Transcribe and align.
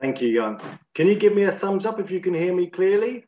Thank 0.00 0.22
you, 0.22 0.34
Jan. 0.34 0.58
Can 0.94 1.06
you 1.08 1.14
give 1.14 1.34
me 1.34 1.44
a 1.44 1.52
thumbs 1.52 1.84
up 1.84 2.00
if 2.00 2.10
you 2.10 2.20
can 2.20 2.32
hear 2.32 2.54
me 2.54 2.68
clearly? 2.68 3.26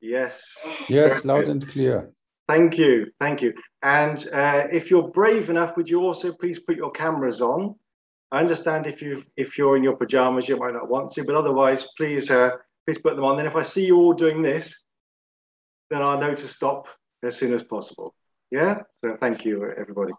Yes. 0.00 0.40
Yes, 0.88 1.24
loud 1.24 1.44
and 1.44 1.68
clear. 1.70 2.10
Thank 2.48 2.78
you. 2.78 3.12
Thank 3.20 3.42
you. 3.42 3.54
And 3.82 4.26
uh, 4.32 4.66
if 4.72 4.90
you're 4.90 5.08
brave 5.08 5.50
enough, 5.50 5.76
would 5.76 5.88
you 5.88 6.00
also 6.00 6.32
please 6.32 6.58
put 6.58 6.76
your 6.76 6.90
cameras 6.90 7.40
on? 7.40 7.76
I 8.32 8.40
understand 8.40 8.86
if 8.86 9.02
you 9.02 9.24
if 9.36 9.58
you're 9.58 9.76
in 9.76 9.84
your 9.84 9.96
pajamas, 9.96 10.48
you 10.48 10.56
might 10.56 10.72
not 10.72 10.88
want 10.88 11.12
to, 11.12 11.24
but 11.24 11.34
otherwise, 11.34 11.86
please 11.96 12.30
uh, 12.30 12.50
please 12.86 12.98
put 12.98 13.16
them 13.16 13.24
on. 13.24 13.36
Then 13.36 13.46
if 13.46 13.56
I 13.56 13.62
see 13.62 13.86
you 13.86 13.96
all 13.96 14.12
doing 14.12 14.42
this, 14.42 14.74
then 15.90 16.02
I'll 16.02 16.20
know 16.20 16.34
to 16.34 16.48
stop 16.48 16.86
as 17.22 17.36
soon 17.36 17.52
as 17.54 17.62
possible. 17.62 18.14
Yeah. 18.50 18.82
So 19.04 19.16
thank 19.20 19.44
you, 19.44 19.72
everybody. 19.78 20.12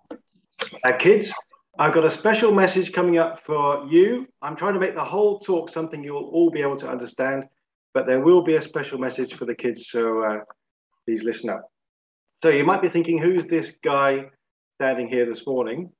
Uh, 0.83 0.93
kids, 0.97 1.33
I've 1.79 1.93
got 1.93 2.03
a 2.03 2.11
special 2.11 2.51
message 2.51 2.91
coming 2.91 3.17
up 3.17 3.39
for 3.45 3.85
you. 3.87 4.27
I'm 4.41 4.57
trying 4.57 4.73
to 4.73 4.79
make 4.79 4.93
the 4.93 5.03
whole 5.03 5.39
talk 5.39 5.69
something 5.69 6.03
you'll 6.03 6.29
all 6.33 6.51
be 6.51 6.61
able 6.61 6.75
to 6.77 6.89
understand, 6.89 7.45
but 7.93 8.05
there 8.05 8.19
will 8.19 8.43
be 8.43 8.55
a 8.55 8.61
special 8.61 8.99
message 8.99 9.35
for 9.35 9.45
the 9.45 9.55
kids. 9.55 9.87
So 9.89 10.21
uh, 10.21 10.39
please 11.05 11.23
listen 11.23 11.49
up. 11.49 11.71
So 12.43 12.49
you 12.49 12.65
might 12.65 12.81
be 12.81 12.89
thinking, 12.89 13.17
who's 13.17 13.45
this 13.45 13.71
guy 13.83 14.25
standing 14.79 15.07
here 15.07 15.25
this 15.25 15.47
morning? 15.47 15.91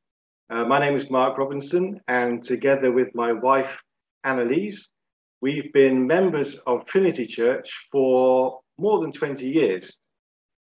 Uh, 0.50 0.66
my 0.66 0.78
name 0.78 0.98
is 0.98 1.10
Mark 1.10 1.38
Robinson, 1.38 2.02
and 2.10 2.44
together 2.44 2.92
with 2.92 3.08
my 3.16 3.32
wife, 3.32 3.80
Annalise, 4.26 4.90
we've 5.40 5.72
been 5.72 6.06
members 6.06 6.56
of 6.68 6.86
Trinity 6.86 7.26
Church 7.26 7.72
for 7.92 8.60
more 8.78 9.00
than 9.00 9.14
20 9.14 9.48
years. 9.48 9.98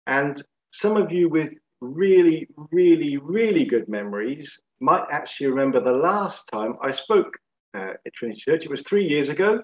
And 0.08 0.42
some 0.72 0.96
of 0.96 1.12
you 1.12 1.28
with 1.28 1.52
really, 1.80 2.48
really, 2.72 3.16
really 3.16 3.64
good 3.64 3.88
memories 3.88 4.58
might 4.80 5.04
actually 5.10 5.48
remember 5.48 5.80
the 5.80 5.92
last 5.92 6.46
time 6.48 6.74
I 6.82 6.92
spoke 6.92 7.32
uh, 7.74 7.94
at 8.04 8.14
Trinity 8.14 8.40
Church. 8.40 8.64
It 8.64 8.70
was 8.70 8.82
three 8.82 9.06
years 9.06 9.28
ago. 9.28 9.62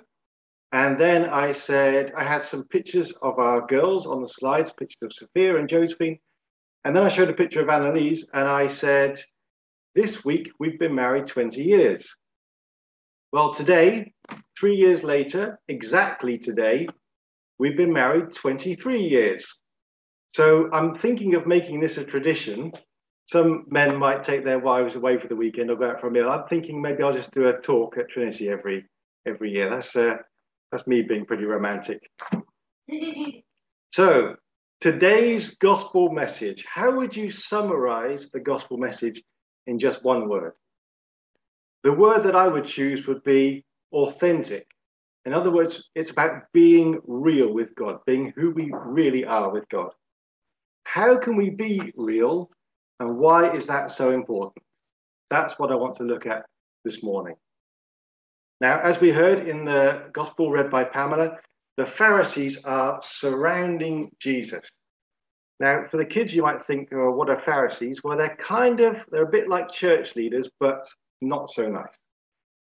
And 0.73 0.99
then 0.99 1.27
I 1.27 1.53
said, 1.53 2.13
I 2.17 2.25
had 2.25 2.43
some 2.43 2.65
pictures 2.65 3.13
of 3.23 3.39
our 3.39 3.65
girls 3.67 4.07
on 4.07 4.21
the 4.21 4.29
slides, 4.29 4.73
pictures 4.77 4.99
of 5.03 5.13
Sophia 5.13 5.57
and 5.57 5.69
Josephine. 5.69 6.19
And 6.85 6.97
then 6.97 7.05
I 7.05 7.09
showed 7.09 7.31
a 7.31 7.35
picture 7.35 7.61
of 7.61 7.69
Annalise 7.69 8.27
and 8.35 8.49
I 8.49 8.67
said, 8.67 9.23
this 9.95 10.25
week, 10.25 10.51
we've 10.59 10.79
been 10.79 10.95
married 10.95 11.29
20 11.29 11.63
years. 11.63 12.17
Well, 13.33 13.55
today, 13.55 14.13
three 14.59 14.75
years 14.75 15.05
later, 15.05 15.61
exactly 15.69 16.39
today, 16.39 16.89
we've 17.59 17.77
been 17.77 17.93
married 17.93 18.33
23 18.33 19.01
years. 19.01 19.61
So 20.35 20.69
I'm 20.73 20.97
thinking 20.97 21.35
of 21.37 21.47
making 21.47 21.79
this 21.79 21.97
a 21.97 22.05
tradition. 22.05 22.73
Some 23.27 23.67
men 23.69 23.97
might 23.97 24.25
take 24.25 24.45
their 24.45 24.59
wives 24.59 24.97
away 24.97 25.19
for 25.19 25.29
the 25.29 25.37
weekend 25.37 25.71
or 25.71 25.77
go 25.77 25.91
out 25.91 26.01
for 26.01 26.09
a 26.09 26.11
meal. 26.11 26.29
I'm 26.29 26.49
thinking 26.49 26.83
maybe 26.83 27.05
I'll 27.05 27.15
just 27.15 27.33
do 27.33 27.49
a 27.49 27.53
talk 27.61 27.97
at 27.99 28.09
Trinity 28.09 28.49
every 28.49 28.85
every 29.27 29.53
year. 29.53 29.71
That's 29.71 29.95
uh, 29.95 30.17
that's 30.73 30.89
me 30.89 31.03
being 31.03 31.25
pretty 31.25 31.45
romantic. 31.45 32.01
so 33.95 34.35
today's 34.81 35.55
gospel 35.57 36.11
message. 36.11 36.65
How 36.69 36.91
would 36.97 37.17
you 37.17 37.31
summarize 37.31 38.31
the 38.31 38.41
gospel 38.41 38.77
message 38.77 39.23
in 39.67 39.79
just 39.79 40.05
one 40.05 40.29
word. 40.29 40.53
The 41.83 41.93
word 41.93 42.23
that 42.25 42.37
I 42.37 42.49
would 42.49 42.67
choose 42.67 43.07
would 43.07 43.23
be 43.25 43.65
authentic. 43.93 44.67
In 45.27 45.33
other 45.33 45.51
words, 45.51 45.91
it's 45.95 46.11
about 46.11 46.43
being 46.53 47.01
real 47.07 47.53
with 47.53 47.75
God, 47.75 47.99
being 48.07 48.33
who 48.37 48.51
we 48.51 48.71
really 48.73 49.25
are 49.25 49.51
with 49.51 49.69
God. 49.69 49.91
How 50.85 51.17
can 51.17 51.37
we 51.37 51.51
be 51.51 51.93
real 51.97 52.51
and 53.01 53.19
why 53.19 53.53
is 53.53 53.67
that 53.67 53.91
so 53.91 54.11
important? 54.13 54.65
That's 55.31 55.59
what 55.59 55.73
I 55.73 55.75
want 55.75 55.97
to 55.97 56.05
look 56.05 56.27
at 56.27 56.47
this 56.85 57.03
morning. 57.03 57.35
Now, 58.61 58.81
as 58.81 59.01
we 59.01 59.11
heard 59.11 59.49
in 59.49 59.65
the 59.65 60.05
gospel 60.13 60.51
read 60.51 60.71
by 60.71 60.85
Pamela, 60.85 61.39
the 61.77 61.87
Pharisees 61.87 62.63
are 62.65 63.01
surrounding 63.03 64.11
Jesus. 64.21 64.69
Now, 65.61 65.87
for 65.91 65.97
the 65.97 66.05
kids, 66.05 66.35
you 66.35 66.43
might 66.43 66.65
think, 66.67 66.89
oh, 66.93 67.11
what 67.11 67.31
are 67.31 67.41
Pharisees? 67.41 68.03
Well, 68.05 68.17
they're 68.17 68.37
kind 68.37 68.81
of, 68.81 68.97
they're 69.11 69.25
a 69.25 69.31
bit 69.31 69.49
like 69.49 69.73
church 69.73 70.15
leaders, 70.15 70.49
but 70.61 70.85
not 71.21 71.51
so 71.51 71.69
nice. 71.69 71.95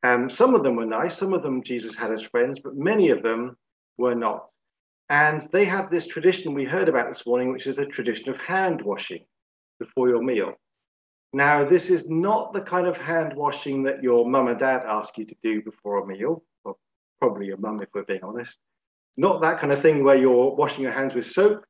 Um, 0.05 0.29
some 0.29 0.55
of 0.55 0.63
them 0.63 0.77
were 0.77 0.87
nice. 0.87 1.17
Some 1.17 1.33
of 1.33 1.43
them 1.43 1.63
Jesus 1.63 1.95
had 1.97 2.13
as 2.13 2.23
friends, 2.23 2.61
but 2.63 2.77
many 2.77 3.11
of 3.11 3.23
them 3.23 3.57
were 3.99 4.15
not. 4.15 4.51
And 5.11 5.43
they 5.53 5.65
have 5.65 5.91
this 5.91 6.07
tradition 6.07 6.55
we 6.55 6.65
heard 6.65 6.89
about 6.89 7.09
this 7.09 7.27
morning, 7.27 7.53
which 7.53 7.67
is 7.67 7.79
a 7.79 7.87
tradition 7.87 8.29
of 8.31 8.41
hand 8.41 8.83
washing 8.83 9.25
before 9.79 10.09
your 10.09 10.23
meal. 10.23 10.55
Now, 11.33 11.65
this 11.69 11.91
is 11.91 12.09
not 12.09 12.53
the 12.53 12.61
kind 12.61 12.87
of 12.87 12.97
hand 12.97 13.35
washing 13.35 13.83
that 13.85 14.03
your 14.03 14.29
mum 14.29 14.49
and 14.49 14.59
dad 14.59 14.83
ask 14.87 15.19
you 15.19 15.27
to 15.27 15.37
do 15.43 15.63
before 15.63 15.99
a 15.99 16.07
meal, 16.07 16.45
or 16.65 16.77
probably 17.21 17.47
your 17.47 17.57
mum, 17.57 17.83
if 17.83 17.89
we're 17.93 18.05
being 18.05 18.23
honest. 18.23 18.57
Not 19.17 19.43
that 19.43 19.61
kind 19.61 19.73
of 19.73 19.83
thing 19.83 20.05
where 20.05 20.17
you're 20.17 20.55
washing 20.55 20.83
your 20.83 20.93
hands 20.93 21.15
with 21.15 21.27
soap 21.27 21.65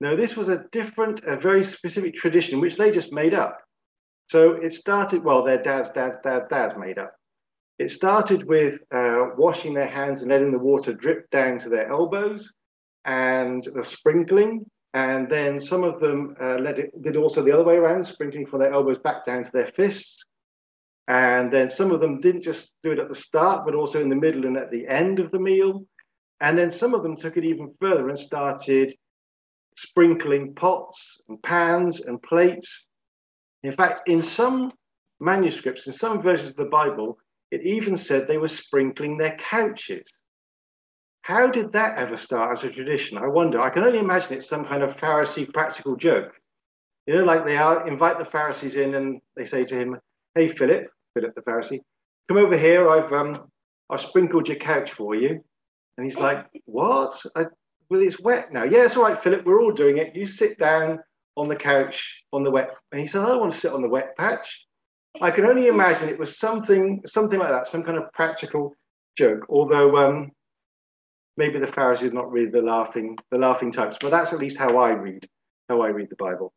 no, 0.00 0.14
this 0.14 0.36
was 0.36 0.48
a 0.48 0.66
different, 0.72 1.24
a 1.24 1.36
very 1.36 1.64
specific 1.64 2.16
tradition 2.16 2.60
which 2.60 2.76
they 2.76 2.90
just 2.90 3.12
made 3.12 3.32
up. 3.32 3.60
So 4.30 4.52
it 4.52 4.74
started, 4.74 5.24
well, 5.24 5.42
their 5.42 5.62
dads, 5.62 5.90
dads, 5.90 6.18
dads, 6.22 6.46
dads 6.48 6.74
made 6.76 6.98
up. 6.98 7.14
It 7.78 7.90
started 7.90 8.46
with 8.46 8.80
uh, 8.94 9.30
washing 9.36 9.74
their 9.74 9.88
hands 9.88 10.22
and 10.22 10.30
letting 10.30 10.50
the 10.50 10.58
water 10.58 10.94
drip 10.94 11.28
down 11.30 11.58
to 11.60 11.68
their 11.68 11.90
elbows 11.90 12.52
and 13.04 13.66
the 13.74 13.84
sprinkling. 13.84 14.64
And 14.94 15.28
then 15.28 15.60
some 15.60 15.84
of 15.84 16.00
them 16.00 16.36
uh, 16.40 16.62
it, 16.62 17.02
did 17.02 17.16
also 17.16 17.42
the 17.42 17.52
other 17.52 17.64
way 17.64 17.76
around, 17.76 18.06
sprinkling 18.06 18.46
from 18.46 18.60
their 18.60 18.72
elbows 18.72 18.98
back 18.98 19.26
down 19.26 19.44
to 19.44 19.52
their 19.52 19.68
fists. 19.68 20.24
And 21.08 21.52
then 21.52 21.68
some 21.68 21.92
of 21.92 22.00
them 22.00 22.20
didn't 22.20 22.42
just 22.42 22.72
do 22.82 22.92
it 22.92 22.98
at 22.98 23.08
the 23.08 23.14
start, 23.14 23.66
but 23.66 23.74
also 23.74 24.00
in 24.00 24.08
the 24.08 24.16
middle 24.16 24.46
and 24.46 24.56
at 24.56 24.70
the 24.70 24.88
end 24.88 25.20
of 25.20 25.30
the 25.30 25.38
meal. 25.38 25.84
And 26.40 26.56
then 26.56 26.70
some 26.70 26.94
of 26.94 27.02
them 27.02 27.16
took 27.16 27.36
it 27.36 27.44
even 27.44 27.74
further 27.78 28.08
and 28.08 28.18
started 28.18 28.94
sprinkling 29.76 30.54
pots 30.54 31.20
and 31.28 31.42
pans 31.42 32.00
and 32.00 32.22
plates. 32.22 32.86
In 33.62 33.72
fact, 33.72 34.08
in 34.08 34.22
some 34.22 34.72
manuscripts, 35.20 35.86
in 35.86 35.92
some 35.92 36.22
versions 36.22 36.50
of 36.50 36.56
the 36.56 36.64
Bible, 36.64 37.18
it 37.50 37.62
even 37.62 37.96
said 37.96 38.26
they 38.26 38.38
were 38.38 38.48
sprinkling 38.48 39.16
their 39.16 39.36
couches. 39.36 40.10
How 41.22 41.48
did 41.48 41.72
that 41.72 41.98
ever 41.98 42.16
start 42.16 42.56
as 42.56 42.64
a 42.64 42.70
tradition? 42.70 43.18
I 43.18 43.26
wonder. 43.26 43.60
I 43.60 43.70
can 43.70 43.84
only 43.84 43.98
imagine 43.98 44.34
it's 44.34 44.48
some 44.48 44.64
kind 44.64 44.82
of 44.82 44.96
Pharisee 44.96 45.52
practical 45.52 45.96
joke. 45.96 46.32
You 47.06 47.16
know, 47.16 47.24
like 47.24 47.44
they 47.44 47.56
are, 47.56 47.86
invite 47.86 48.18
the 48.18 48.24
Pharisees 48.24 48.76
in 48.76 48.94
and 48.94 49.20
they 49.36 49.44
say 49.44 49.64
to 49.64 49.76
him, 49.76 49.98
Hey, 50.34 50.48
Philip, 50.48 50.88
Philip 51.14 51.34
the 51.34 51.40
Pharisee, 51.42 51.80
come 52.28 52.36
over 52.36 52.56
here. 52.56 52.88
I've, 52.88 53.12
um, 53.12 53.50
I've 53.90 54.00
sprinkled 54.00 54.48
your 54.48 54.58
couch 54.58 54.92
for 54.92 55.14
you. 55.14 55.42
And 55.96 56.04
he's 56.04 56.18
like, 56.18 56.46
What? 56.64 57.20
I, 57.34 57.46
well, 57.88 58.00
it's 58.00 58.20
wet 58.20 58.52
now. 58.52 58.64
Yeah, 58.64 58.84
it's 58.84 58.96
all 58.96 59.04
right, 59.04 59.22
Philip. 59.22 59.44
We're 59.44 59.62
all 59.62 59.72
doing 59.72 59.98
it. 59.98 60.16
You 60.16 60.26
sit 60.26 60.58
down 60.58 60.98
on 61.36 61.48
the 61.48 61.56
couch 61.56 62.22
on 62.32 62.42
the 62.42 62.50
wet. 62.50 62.70
And 62.92 63.00
he 63.00 63.06
said, 63.06 63.22
I 63.22 63.26
don't 63.26 63.40
want 63.40 63.52
to 63.52 63.58
sit 63.58 63.72
on 63.72 63.82
the 63.82 63.88
wet 63.88 64.16
patch. 64.16 64.65
I 65.20 65.30
can 65.30 65.46
only 65.46 65.68
imagine 65.68 66.08
it 66.08 66.18
was 66.18 66.38
something, 66.38 67.02
something 67.06 67.38
like 67.38 67.50
that, 67.50 67.68
some 67.68 67.82
kind 67.82 67.98
of 67.98 68.12
practical 68.12 68.74
joke. 69.16 69.46
Although 69.48 69.96
um, 69.96 70.30
maybe 71.36 71.58
the 71.58 71.66
Pharisees 71.66 72.12
not 72.12 72.30
really 72.30 72.50
the 72.50 72.62
laughing, 72.62 73.16
the 73.30 73.38
laughing 73.38 73.72
types, 73.72 73.96
but 74.00 74.10
that's 74.10 74.32
at 74.32 74.38
least 74.38 74.58
how 74.58 74.78
I 74.78 74.90
read, 74.90 75.28
how 75.68 75.80
I 75.80 75.88
read 75.88 76.08
the 76.10 76.16
Bible. 76.16 76.52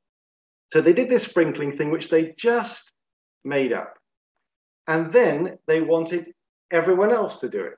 So 0.74 0.82
they 0.82 0.94
did 0.94 1.10
this 1.10 1.24
sprinkling 1.24 1.78
thing, 1.78 1.92
which 1.92 2.10
they 2.10 2.34
just 2.38 2.92
made 3.44 3.74
up, 3.74 3.96
and 4.88 5.12
then 5.12 5.58
they 5.68 5.82
wanted 5.82 6.34
everyone 6.72 7.12
else 7.12 7.40
to 7.40 7.50
do 7.50 7.64
it. 7.64 7.74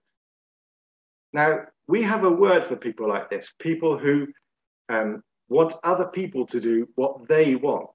Now, 1.34 1.60
we 1.88 2.02
have 2.02 2.24
a 2.24 2.30
word 2.30 2.68
for 2.68 2.76
people 2.76 3.08
like 3.08 3.30
this 3.30 3.54
people 3.60 3.98
who 3.98 4.28
um, 4.90 5.24
want 5.50 5.74
other 5.84 6.08
people 6.08 6.46
to 6.48 6.60
do 6.60 6.88
what 6.96 7.28
they 7.28 7.56
want 7.56 7.90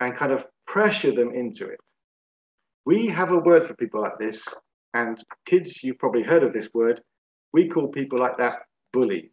and 0.00 0.16
kind 0.16 0.32
of 0.32 0.46
pressure 0.66 1.12
them 1.12 1.34
into 1.34 1.66
it. 1.66 1.80
We 2.86 3.06
have 3.08 3.30
a 3.30 3.38
word 3.38 3.66
for 3.66 3.74
people 3.74 4.00
like 4.00 4.18
this, 4.18 4.42
and 4.94 5.22
kids, 5.46 5.82
you've 5.82 5.98
probably 5.98 6.22
heard 6.22 6.42
of 6.42 6.52
this 6.52 6.68
word. 6.72 7.00
We 7.52 7.68
call 7.68 7.88
people 7.88 8.18
like 8.18 8.38
that 8.38 8.62
bullies. 8.92 9.30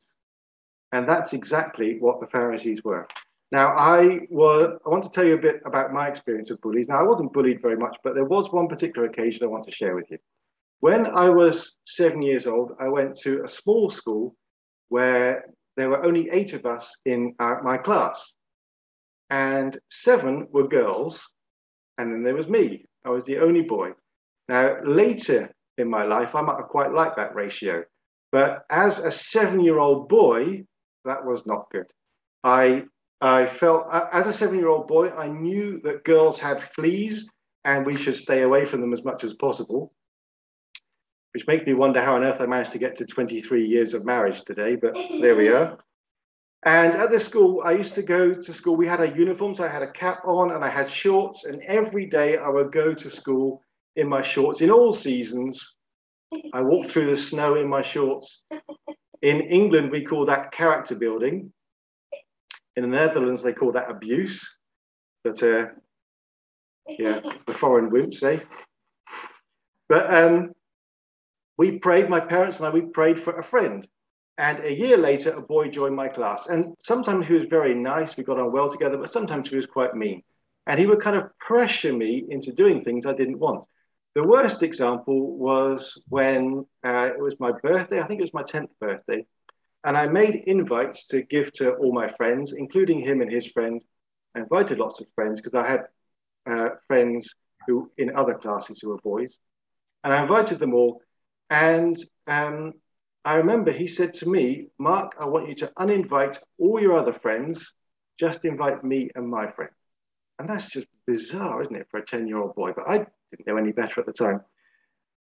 And 0.92 1.08
that's 1.08 1.34
exactly 1.34 1.98
what 2.00 2.20
the 2.20 2.28
Pharisees 2.28 2.84
were. 2.84 3.08
Now, 3.52 3.70
I, 3.78 4.20
was, 4.30 4.78
I 4.86 4.90
want 4.90 5.04
to 5.04 5.10
tell 5.10 5.26
you 5.26 5.36
a 5.36 5.42
bit 5.42 5.62
about 5.66 5.94
my 5.94 6.08
experience 6.08 6.50
with 6.50 6.62
bullies. 6.62 6.90
Now, 6.90 7.00
I 7.00 7.04
wasn't 7.04 7.32
bullied 7.32 7.62
very 7.62 7.78
much, 7.78 7.96
but 8.04 8.14
there 8.14 8.26
was 8.26 8.52
one 8.52 8.68
particular 8.68 9.08
occasion 9.08 9.44
I 9.44 9.48
want 9.48 9.66
to 9.66 9.72
share 9.72 9.96
with 9.96 10.12
you. 10.12 10.18
When 10.80 11.08
I 11.08 11.30
was 11.30 11.78
seven 11.86 12.22
years 12.22 12.46
old, 12.46 12.74
I 12.80 12.90
went 12.90 13.18
to 13.22 13.44
a 13.44 13.50
small 13.50 13.90
school 13.90 14.36
where 14.90 15.46
there 15.76 15.90
were 15.90 16.04
only 16.04 16.30
eight 16.32 16.54
of 16.54 16.66
us 16.66 16.96
in 17.06 17.36
our, 17.40 17.64
my 17.64 17.78
class, 17.78 18.34
and 19.30 19.78
seven 19.90 20.48
were 20.52 20.68
girls, 20.68 21.26
and 21.98 22.12
then 22.12 22.24
there 22.24 22.36
was 22.36 22.48
me. 22.48 22.86
I 23.08 23.10
was 23.10 23.24
the 23.24 23.40
only 23.40 23.62
boy. 23.62 23.92
Now, 24.50 24.78
later 24.84 25.52
in 25.78 25.90
my 25.90 26.04
life, 26.04 26.36
I 26.36 26.42
might 26.42 26.58
have 26.58 26.70
quite 26.70 26.92
liked 26.92 27.16
that 27.18 27.36
ratio, 27.36 27.84
but 28.32 28.66
as 28.70 29.00
a 29.00 29.12
seven 29.12 29.62
year 29.62 29.80
old 29.80 30.10
boy, 30.10 30.66
that 31.06 31.26
was 31.26 31.46
not 31.46 31.70
good. 31.72 31.88
I 32.44 32.84
I 33.20 33.48
felt, 33.48 33.88
as 34.12 34.28
a 34.28 34.34
seven 34.34 34.60
year 34.60 34.68
old 34.68 34.88
boy, 34.88 35.10
I 35.10 35.28
knew 35.28 35.82
that 35.84 36.04
girls 36.04 36.40
had 36.40 36.62
fleas 36.62 37.28
and 37.66 37.86
we 37.86 37.98
should 37.98 38.16
stay 38.16 38.44
away 38.44 38.66
from 38.66 38.82
them 38.82 38.94
as 38.94 39.04
much 39.04 39.24
as 39.24 39.34
possible 39.34 39.92
which 41.38 41.46
makes 41.46 41.68
me 41.68 41.74
wonder 41.76 42.02
how 42.02 42.16
on 42.16 42.24
earth 42.24 42.42
I 42.42 42.48
managed 42.48 42.72
to 42.72 42.80
get 42.80 42.98
to 42.98 43.06
23 43.06 43.64
years 43.64 43.94
of 43.94 44.04
marriage 44.04 44.44
today, 44.44 44.76
but 44.76 44.96
there 45.22 45.36
we 45.36 45.50
are. 45.50 45.78
And 46.68 46.96
at 46.96 47.12
the 47.12 47.20
school, 47.20 47.62
I 47.64 47.72
used 47.72 47.96
to 47.96 48.02
go 48.02 48.34
to 48.34 48.54
school. 48.54 48.76
We 48.76 48.88
had 48.88 49.00
a 49.00 49.18
uniform, 49.18 49.56
so 49.56 49.64
I 49.64 49.70
had 49.70 49.84
a 49.84 49.92
cap 49.94 50.20
on 50.26 50.52
and 50.52 50.66
I 50.66 50.68
had 50.68 50.92
shorts. 50.92 51.46
And 51.46 51.62
every 51.62 52.06
day 52.06 52.36
I 52.36 52.50
would 52.50 52.74
go 52.74 52.94
to 52.94 53.10
school 53.10 53.62
in 53.96 54.10
my 54.10 54.22
shorts 54.22 54.60
in 54.60 54.70
all 54.70 54.94
seasons. 54.94 55.76
I 56.52 56.60
walked 56.60 56.92
through 56.92 57.06
the 57.06 57.16
snow 57.16 57.56
in 57.56 57.70
my 57.70 57.82
shorts. 57.82 58.44
In 59.22 59.40
England, 59.44 59.92
we 59.92 60.04
call 60.04 60.26
that 60.26 60.52
character 60.52 60.94
building. 60.94 61.54
In 62.76 62.84
the 62.84 62.90
Netherlands, 62.90 63.42
they 63.42 63.54
call 63.54 63.72
that 63.72 63.90
abuse. 63.90 64.46
But 65.24 65.42
uh, 65.42 65.68
yeah, 67.00 67.22
the 67.46 67.54
foreign 67.54 67.90
wimps, 67.92 68.22
eh? 68.24 68.44
But 69.88 70.14
um, 70.14 70.52
we 71.58 71.80
prayed, 71.80 72.10
my 72.10 72.20
parents 72.20 72.58
and 72.58 72.68
I, 72.68 72.72
we 72.72 72.82
prayed 72.82 73.24
for 73.24 73.40
a 73.40 73.44
friend. 73.44 73.88
And 74.38 74.60
a 74.64 74.74
year 74.74 74.98
later, 74.98 75.32
a 75.32 75.42
boy 75.42 75.70
joined 75.70 75.96
my 75.96 76.08
class. 76.08 76.48
And 76.48 76.76
sometimes 76.84 77.26
he 77.26 77.34
was 77.34 77.46
very 77.50 77.74
nice, 77.74 78.16
we 78.16 78.24
got 78.24 78.40
on 78.40 78.52
well 78.52 78.70
together, 78.70 78.98
but 78.98 79.12
sometimes 79.12 79.50
he 79.50 79.56
was 79.56 79.66
quite 79.66 79.96
mean. 79.96 80.22
And 80.68 80.80
he 80.80 80.86
would 80.86 81.02
kind 81.02 81.16
of 81.16 81.38
pressure 81.40 81.94
me 81.94 82.26
into 82.30 82.52
doing 82.52 82.84
things 82.84 83.06
I 83.06 83.14
didn't 83.14 83.40
want. 83.40 83.66
The 84.14 84.28
worst 84.28 84.64
example 84.64 85.38
was 85.38 86.00
when 86.10 86.66
uh, 86.84 87.10
it 87.16 87.20
was 87.22 87.40
my 87.40 87.52
birthday, 87.52 88.00
I 88.00 88.08
think 88.08 88.20
it 88.20 88.24
was 88.24 88.34
my 88.34 88.44
10th 88.44 88.70
birthday. 88.80 89.26
And 89.84 89.98
I 89.98 90.08
made 90.08 90.44
invites 90.48 91.08
to 91.08 91.22
give 91.22 91.54
to 91.54 91.74
all 91.74 91.94
my 91.94 92.12
friends, 92.14 92.54
including 92.54 93.00
him 93.00 93.22
and 93.22 93.32
his 93.32 93.48
friend. 93.48 93.82
I 94.36 94.40
invited 94.40 94.80
lots 94.80 95.00
of 95.00 95.08
friends 95.16 95.40
because 95.40 95.54
I 95.54 95.68
had 95.68 95.86
uh, 96.46 96.70
friends 96.88 97.34
who 97.68 97.92
in 97.98 98.16
other 98.16 98.36
classes 98.36 98.80
who 98.82 98.90
were 98.90 98.98
boys. 98.98 99.40
And 100.04 100.14
I 100.14 100.22
invited 100.22 100.60
them 100.60 100.74
all. 100.74 101.02
And 101.50 101.98
um, 102.28 102.74
I 103.28 103.36
remember 103.36 103.74
he 103.74 103.90
said 103.90 104.14
to 104.16 104.30
me, 104.30 104.70
Mark, 104.80 105.18
I 105.20 105.26
want 105.26 105.50
you 105.50 105.56
to 105.56 105.68
uninvite 105.78 106.38
all 106.60 106.82
your 106.82 106.98
other 106.98 107.12
friends, 107.12 107.74
just 108.18 108.46
invite 108.46 108.86
me 108.86 109.10
and 109.16 109.28
my 109.28 109.52
friend. 109.52 109.72
And 110.40 110.50
that's 110.50 110.68
just 110.68 110.88
bizarre, 111.06 111.62
isn't 111.62 111.76
it, 111.76 111.88
for 111.92 111.98
a 111.98 112.06
10 112.06 112.26
year 112.26 112.38
old 112.38 112.56
boy? 112.56 112.72
But 112.74 112.88
I 112.88 113.00
didn't 113.00 113.46
know 113.46 113.58
any 113.58 113.74
better 113.74 114.00
at 114.00 114.06
the 114.06 114.14
time. 114.14 114.40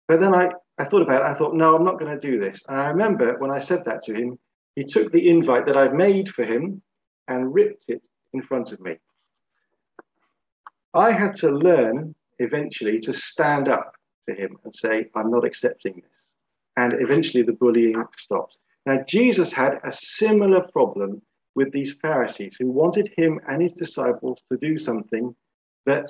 But 0.07 0.19
then 0.19 0.33
I, 0.33 0.49
I 0.79 0.85
thought 0.85 1.03
about 1.03 1.21
it. 1.21 1.27
I 1.27 1.35
thought, 1.35 1.53
no, 1.53 1.75
I'm 1.75 1.83
not 1.83 1.99
going 1.99 2.19
to 2.19 2.31
do 2.31 2.39
this. 2.39 2.63
And 2.67 2.79
I 2.79 2.87
remember 2.87 3.37
when 3.37 3.51
I 3.51 3.59
said 3.59 3.85
that 3.85 4.01
to 4.05 4.15
him, 4.15 4.39
he 4.75 4.85
took 4.85 5.11
the 5.11 5.29
invite 5.29 5.67
that 5.67 5.77
I'd 5.77 5.93
made 5.93 6.29
for 6.29 6.45
him 6.45 6.81
and 7.27 7.53
ripped 7.53 7.85
it 7.89 8.01
in 8.33 8.41
front 8.41 8.71
of 8.71 8.79
me. 8.79 8.95
I 10.95 11.11
had 11.11 11.35
to 11.35 11.51
learn 11.51 12.15
eventually 12.39 12.99
to 13.01 13.13
stand 13.13 13.67
up 13.67 13.93
to 14.27 14.33
him 14.33 14.57
and 14.63 14.73
say, 14.73 15.11
I'm 15.15 15.29
not 15.29 15.45
accepting 15.45 15.97
this. 15.97 16.12
And 16.77 16.93
eventually 16.99 17.43
the 17.43 17.53
bullying 17.53 18.03
stopped. 18.17 18.57
Now, 18.85 19.03
Jesus 19.07 19.53
had 19.53 19.79
a 19.83 19.91
similar 19.91 20.61
problem 20.61 21.21
with 21.55 21.71
these 21.71 21.93
Pharisees 21.93 22.57
who 22.59 22.71
wanted 22.71 23.13
him 23.15 23.39
and 23.47 23.61
his 23.61 23.73
disciples 23.73 24.41
to 24.51 24.57
do 24.57 24.77
something 24.77 25.35
that 25.85 26.09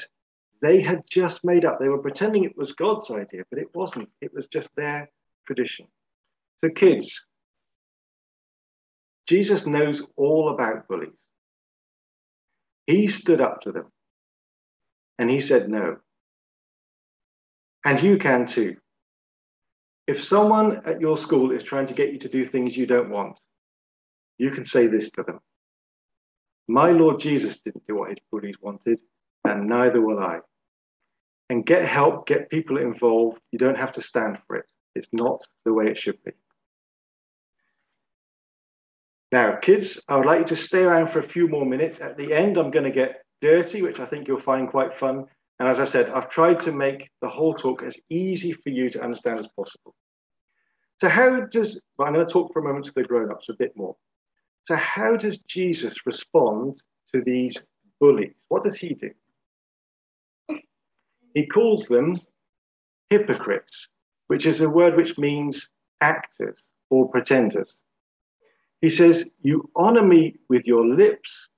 they 0.62 0.82
had 0.82 1.04
just 1.10 1.44
made 1.44 1.66
up. 1.66 1.80
They 1.80 1.90
were 1.90 2.02
pretending 2.02 2.46
it 2.46 2.58
was 2.58 2.72
God's 2.72 3.12
idea, 3.12 3.44
but 3.50 3.60
it 3.60 3.76
wasn't. 3.76 4.10
It 4.22 4.34
was 4.34 4.48
just 4.48 4.70
their 4.76 5.10
tradition. 5.46 5.88
So, 6.64 6.70
kids, 6.70 7.26
Jesus 9.28 9.66
knows 9.66 10.02
all 10.16 10.50
about 10.50 10.88
bullies. 10.88 11.12
He 12.88 13.08
stood 13.08 13.42
up 13.42 13.62
to 13.62 13.72
them 13.72 13.92
and 15.18 15.30
he 15.30 15.42
said 15.42 15.70
no. 15.70 15.98
And 17.86 18.02
you 18.02 18.18
can 18.18 18.48
too. 18.48 18.78
If 20.08 20.24
someone 20.24 20.82
at 20.86 21.00
your 21.00 21.18
school 21.18 21.52
is 21.52 21.64
trying 21.64 21.88
to 21.88 21.94
get 21.94 22.12
you 22.12 22.20
to 22.20 22.30
do 22.30 22.46
things 22.46 22.76
you 22.76 22.86
don't 22.86 23.10
want, 23.10 23.40
you 24.38 24.52
can 24.52 24.66
say 24.66 24.88
this 24.88 25.10
to 25.12 25.24
them 25.24 25.40
My 26.68 26.92
Lord 26.92 27.20
Jesus 27.20 27.62
didn't 27.62 27.88
do 27.88 27.96
what 27.96 28.10
his 28.10 28.20
bullies 28.32 28.56
wanted, 28.62 29.00
and 29.46 29.68
neither 29.68 30.02
will 30.02 30.20
I. 30.20 30.40
And 31.50 31.66
get 31.66 31.86
help, 31.86 32.28
get 32.28 32.50
people 32.50 32.78
involved. 32.78 33.40
You 33.52 33.60
don't 33.60 33.78
have 33.78 33.92
to 33.94 34.02
stand 34.02 34.40
for 34.48 34.56
it. 34.58 34.72
It's 34.96 35.10
not 35.12 35.42
the 35.66 35.74
way 35.74 35.86
it 35.86 35.98
should 35.98 36.22
be. 36.24 36.32
Now, 39.32 39.56
kids, 39.56 40.00
I 40.08 40.16
would 40.16 40.26
like 40.26 40.40
you 40.42 40.46
to 40.46 40.56
stay 40.56 40.84
around 40.84 41.10
for 41.10 41.20
a 41.20 41.28
few 41.28 41.48
more 41.48 41.66
minutes. 41.66 42.00
At 42.00 42.18
the 42.18 42.34
end, 42.34 42.58
I'm 42.58 42.72
going 42.72 42.86
to 42.86 42.92
get 42.92 43.24
dirty, 43.42 43.82
which 43.82 44.00
I 44.00 44.06
think 44.06 44.28
you'll 44.28 44.40
find 44.40 44.70
quite 44.70 44.98
fun. 45.00 45.26
And 45.60 45.70
as 45.70 45.80
I 45.80 45.86
said, 45.86 46.10
I've 46.10 46.30
tried 46.30 46.62
to 46.62 46.72
make 46.72 47.10
the 47.22 47.30
whole 47.30 47.54
talk 47.54 47.84
as 47.84 47.98
easy 48.10 48.54
for 48.54 48.70
you 48.70 48.90
to 48.90 49.02
understand 49.02 49.40
as 49.40 49.48
possible. 49.56 49.96
So, 51.00 51.10
how 51.10 51.42
does, 51.42 51.82
I'm 52.00 52.14
going 52.14 52.26
to 52.26 52.32
talk 52.32 52.54
for 52.54 52.60
a 52.60 52.64
moment 52.64 52.86
to 52.86 52.94
the 52.96 53.04
grown 53.04 53.32
ups 53.32 53.50
a 53.50 53.54
bit 53.54 53.76
more. 53.76 53.96
So, 54.66 54.76
how 54.76 55.16
does 55.18 55.38
Jesus 55.40 56.06
respond 56.06 56.82
to 57.14 57.22
these 57.22 57.58
bullies? 58.00 58.34
What 58.48 58.64
does 58.64 58.78
he 58.78 58.94
do? 58.94 59.12
He 61.34 61.48
calls 61.48 61.88
them 61.88 62.16
hypocrites, 63.10 63.88
which 64.28 64.46
is 64.46 64.62
a 64.62 64.70
word 64.70 64.96
which 64.96 65.18
means 65.18 65.70
actors 66.02 66.62
or 66.90 67.10
pretenders. 67.10 67.76
He 68.82 68.90
says, 68.90 69.30
You 69.42 69.70
honor 69.76 70.04
me 70.04 70.36
with 70.50 70.68
your 70.68 70.86
lips, 70.86 71.50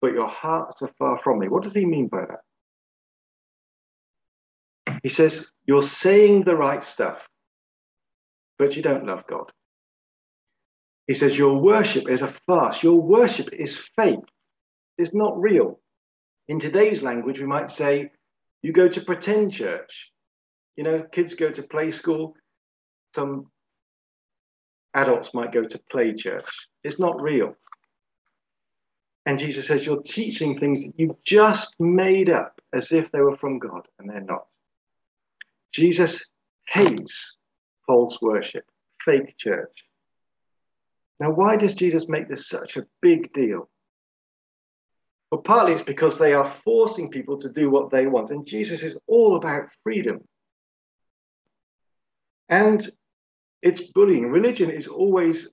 but 0.00 0.12
your 0.12 0.28
hearts 0.28 0.82
are 0.82 0.90
far 0.98 1.20
from 1.22 1.38
me. 1.38 1.48
What 1.48 1.62
does 1.62 1.74
he 1.74 1.84
mean 1.84 2.08
by 2.08 2.24
that? 2.26 2.40
He 5.02 5.08
says, 5.08 5.52
You're 5.66 5.82
saying 5.82 6.44
the 6.44 6.56
right 6.56 6.84
stuff, 6.84 7.28
but 8.58 8.76
you 8.76 8.82
don't 8.82 9.06
love 9.06 9.24
God. 9.28 9.50
He 11.06 11.14
says, 11.14 11.36
Your 11.36 11.58
worship 11.58 12.08
is 12.08 12.22
a 12.22 12.34
farce. 12.46 12.82
Your 12.82 13.00
worship 13.00 13.50
is 13.52 13.78
fake. 13.96 14.20
It's 14.98 15.14
not 15.14 15.40
real. 15.40 15.80
In 16.48 16.60
today's 16.60 17.02
language, 17.02 17.40
we 17.40 17.46
might 17.46 17.70
say, 17.70 18.10
You 18.62 18.72
go 18.72 18.88
to 18.88 19.00
pretend 19.00 19.52
church. 19.52 20.12
You 20.76 20.84
know, 20.84 21.04
kids 21.12 21.34
go 21.34 21.50
to 21.50 21.62
play 21.62 21.90
school. 21.90 22.34
Some 23.14 23.46
adults 24.94 25.34
might 25.34 25.52
go 25.52 25.64
to 25.64 25.80
play 25.90 26.14
church. 26.14 26.46
It's 26.84 26.98
not 26.98 27.20
real. 27.20 27.54
And 29.26 29.38
Jesus 29.38 29.66
says, 29.66 29.86
You're 29.86 30.02
teaching 30.02 30.58
things 30.58 30.84
that 30.84 30.92
you've 30.96 31.22
just 31.24 31.74
made 31.80 32.30
up 32.30 32.60
as 32.72 32.92
if 32.92 33.10
they 33.10 33.20
were 33.20 33.36
from 33.36 33.58
God, 33.58 33.86
and 33.98 34.08
they're 34.08 34.20
not. 34.20 34.46
Jesus 35.72 36.24
hates 36.68 37.38
false 37.86 38.18
worship, 38.20 38.64
fake 39.04 39.36
church. 39.36 39.84
Now, 41.18 41.30
why 41.30 41.56
does 41.56 41.74
Jesus 41.74 42.08
make 42.08 42.28
this 42.28 42.48
such 42.48 42.76
a 42.76 42.86
big 43.02 43.32
deal? 43.32 43.68
Well, 45.30 45.42
partly 45.42 45.74
it's 45.74 45.82
because 45.82 46.18
they 46.18 46.32
are 46.32 46.52
forcing 46.64 47.10
people 47.10 47.38
to 47.38 47.52
do 47.52 47.70
what 47.70 47.90
they 47.90 48.06
want, 48.06 48.30
and 48.30 48.46
Jesus 48.46 48.82
is 48.82 48.96
all 49.06 49.36
about 49.36 49.68
freedom. 49.82 50.20
And 52.48 52.90
it's 53.62 53.82
bullying. 53.92 54.30
Religion 54.30 54.70
is 54.70 54.88
always 54.88 55.52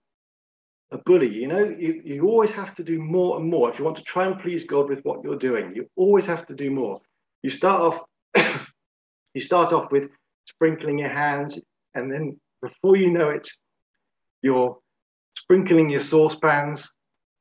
a 0.92 0.98
bully. 0.98 1.30
You 1.30 1.48
know, 1.48 1.76
you, 1.78 2.02
you 2.04 2.28
always 2.28 2.52
have 2.52 2.74
to 2.76 2.84
do 2.84 3.00
more 3.00 3.38
and 3.38 3.50
more. 3.50 3.70
If 3.70 3.78
you 3.78 3.86
want 3.86 3.98
to 3.98 4.04
try 4.04 4.26
and 4.26 4.40
please 4.40 4.64
God 4.64 4.90
with 4.90 5.04
what 5.04 5.24
you're 5.24 5.38
doing, 5.38 5.74
you 5.76 5.90
always 5.96 6.26
have 6.26 6.48
to 6.48 6.56
do 6.56 6.72
more. 6.72 7.02
You 7.44 7.50
start 7.50 7.82
off 7.82 8.02
you 9.38 9.42
start 9.44 9.72
off 9.72 9.92
with 9.92 10.10
sprinkling 10.46 10.98
your 10.98 11.10
hands, 11.10 11.60
and 11.94 12.12
then 12.12 12.40
before 12.60 12.96
you 12.98 13.12
know 13.12 13.30
it, 13.30 13.48
you're 14.42 14.80
sprinkling 15.38 15.92
your 15.92 16.02
saucepans 16.02 16.92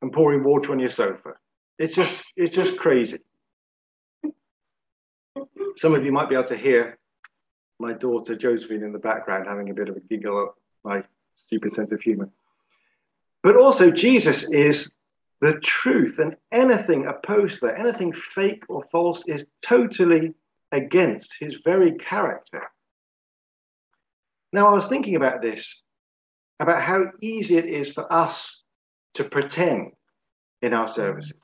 and 0.03 0.13
pouring 0.13 0.45
water 0.45 0.73
on 0.73 0.79
your 0.79 0.91
sofa. 0.91 1.33
It's 1.79 1.95
just, 1.95 2.23
it's 2.37 2.55
just 2.55 2.79
crazy. 2.79 3.21
Some 5.79 5.95
of 5.95 6.05
you 6.05 6.13
might 6.13 6.29
be 6.29 6.35
able 6.35 6.49
to 6.49 6.57
hear 6.57 6.99
my 7.79 7.95
daughter 7.95 8.37
Josephine 8.37 8.83
in 8.83 8.93
the 8.93 8.99
background 8.99 9.47
having 9.47 9.71
a 9.71 9.75
bit 9.75 9.89
of 9.89 9.97
a 9.97 10.01
giggle 10.01 10.43
at 10.43 10.49
my 10.85 11.03
stupid 11.47 11.73
sense 11.73 11.93
of 11.93 12.03
humor. 12.03 12.29
But 13.43 13.57
also, 13.57 13.91
Jesus 13.91 14.51
is 14.53 14.97
the 15.41 15.59
truth, 15.61 16.19
and 16.19 16.37
anything 16.53 17.07
opposed 17.07 17.61
to 17.61 17.67
that, 17.67 17.79
anything 17.79 18.13
fake 18.13 18.65
or 18.69 18.85
false, 18.93 19.27
is 19.29 19.47
totally 19.63 20.35
against 20.77 21.35
his 21.41 21.59
very 21.65 21.95
character. 21.97 22.63
Now, 24.53 24.69
I 24.69 24.73
was 24.73 24.89
thinking 24.89 25.17
about 25.17 25.43
this, 25.43 25.83
about 26.61 26.83
how 26.83 27.07
easy 27.21 27.57
it 27.57 27.67
is 27.67 27.93
for 27.93 28.11
us 28.13 28.63
to 29.15 29.25
pretend 29.25 29.93
in 30.63 30.73
our 30.73 30.89
services. 30.89 31.35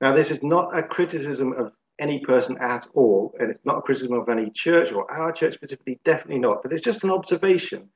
Now, 0.00 0.14
this 0.14 0.30
is 0.30 0.42
not 0.42 0.76
a 0.76 0.82
criticism 0.82 1.52
of 1.52 1.72
any 1.98 2.20
person 2.20 2.56
at 2.60 2.86
all, 2.94 3.34
and 3.38 3.50
it's 3.50 3.64
not 3.64 3.78
a 3.78 3.82
criticism 3.82 4.18
of 4.18 4.28
any 4.28 4.50
church 4.50 4.92
or 4.92 5.10
our 5.10 5.32
church 5.32 5.54
specifically, 5.54 5.98
definitely 6.04 6.38
not, 6.38 6.62
but 6.62 6.72
it's 6.72 6.82
just 6.82 7.04
an 7.04 7.10
observation 7.10 7.88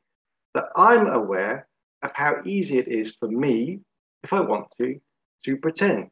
that 0.54 0.64
I'm 0.74 1.06
aware 1.06 1.68
of 2.02 2.10
how 2.14 2.36
easy 2.44 2.78
it 2.78 2.88
is 2.88 3.14
for 3.16 3.28
me, 3.28 3.80
if 4.22 4.32
I 4.32 4.40
want 4.40 4.66
to, 4.78 4.98
to 5.44 5.56
pretend. 5.58 6.08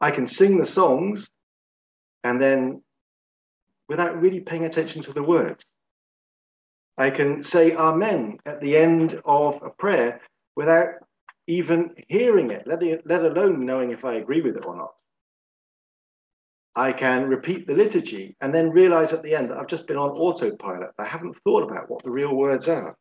I 0.00 0.10
can 0.10 0.26
sing 0.26 0.58
the 0.58 0.66
songs 0.66 1.28
and 2.24 2.40
then 2.40 2.82
without 3.88 4.20
really 4.20 4.40
paying 4.40 4.64
attention 4.64 5.02
to 5.02 5.12
the 5.12 5.22
words. 5.22 5.64
I 6.98 7.10
can 7.10 7.42
say 7.42 7.74
Amen 7.74 8.38
at 8.46 8.60
the 8.60 8.76
end 8.76 9.20
of 9.24 9.62
a 9.62 9.70
prayer 9.70 10.20
without 10.56 10.88
even 11.46 11.94
hearing 12.08 12.50
it, 12.50 12.66
let, 12.66 12.82
alone 13.22 13.64
knowing 13.64 13.92
if 13.92 14.04
I 14.04 14.14
agree 14.14 14.40
with 14.40 14.56
it 14.56 14.64
or 14.64 14.76
not. 14.76 14.94
I 16.74 16.92
can 16.92 17.28
repeat 17.28 17.66
the 17.66 17.74
liturgy 17.74 18.36
and 18.40 18.54
then 18.54 18.70
realize 18.70 19.12
at 19.12 19.22
the 19.22 19.34
end 19.34 19.50
that 19.50 19.58
I've 19.58 19.68
just 19.68 19.86
been 19.86 19.96
on 19.96 20.10
autopilot. 20.10 20.90
I 20.98 21.04
haven't 21.04 21.36
thought 21.44 21.62
about 21.62 21.88
what 21.88 22.02
the 22.02 22.10
real 22.10 22.34
words 22.34 22.68
are. 22.68 22.96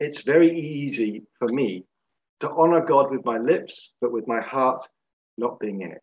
It's 0.00 0.22
very 0.22 0.58
easy 0.58 1.22
for 1.38 1.48
me 1.48 1.84
to 2.40 2.50
honor 2.50 2.84
God 2.84 3.10
with 3.10 3.24
my 3.24 3.38
lips, 3.38 3.92
but 4.00 4.12
with 4.12 4.26
my 4.26 4.40
heart 4.40 4.82
not 5.38 5.60
being 5.60 5.80
in 5.82 5.92
it. 5.92 6.02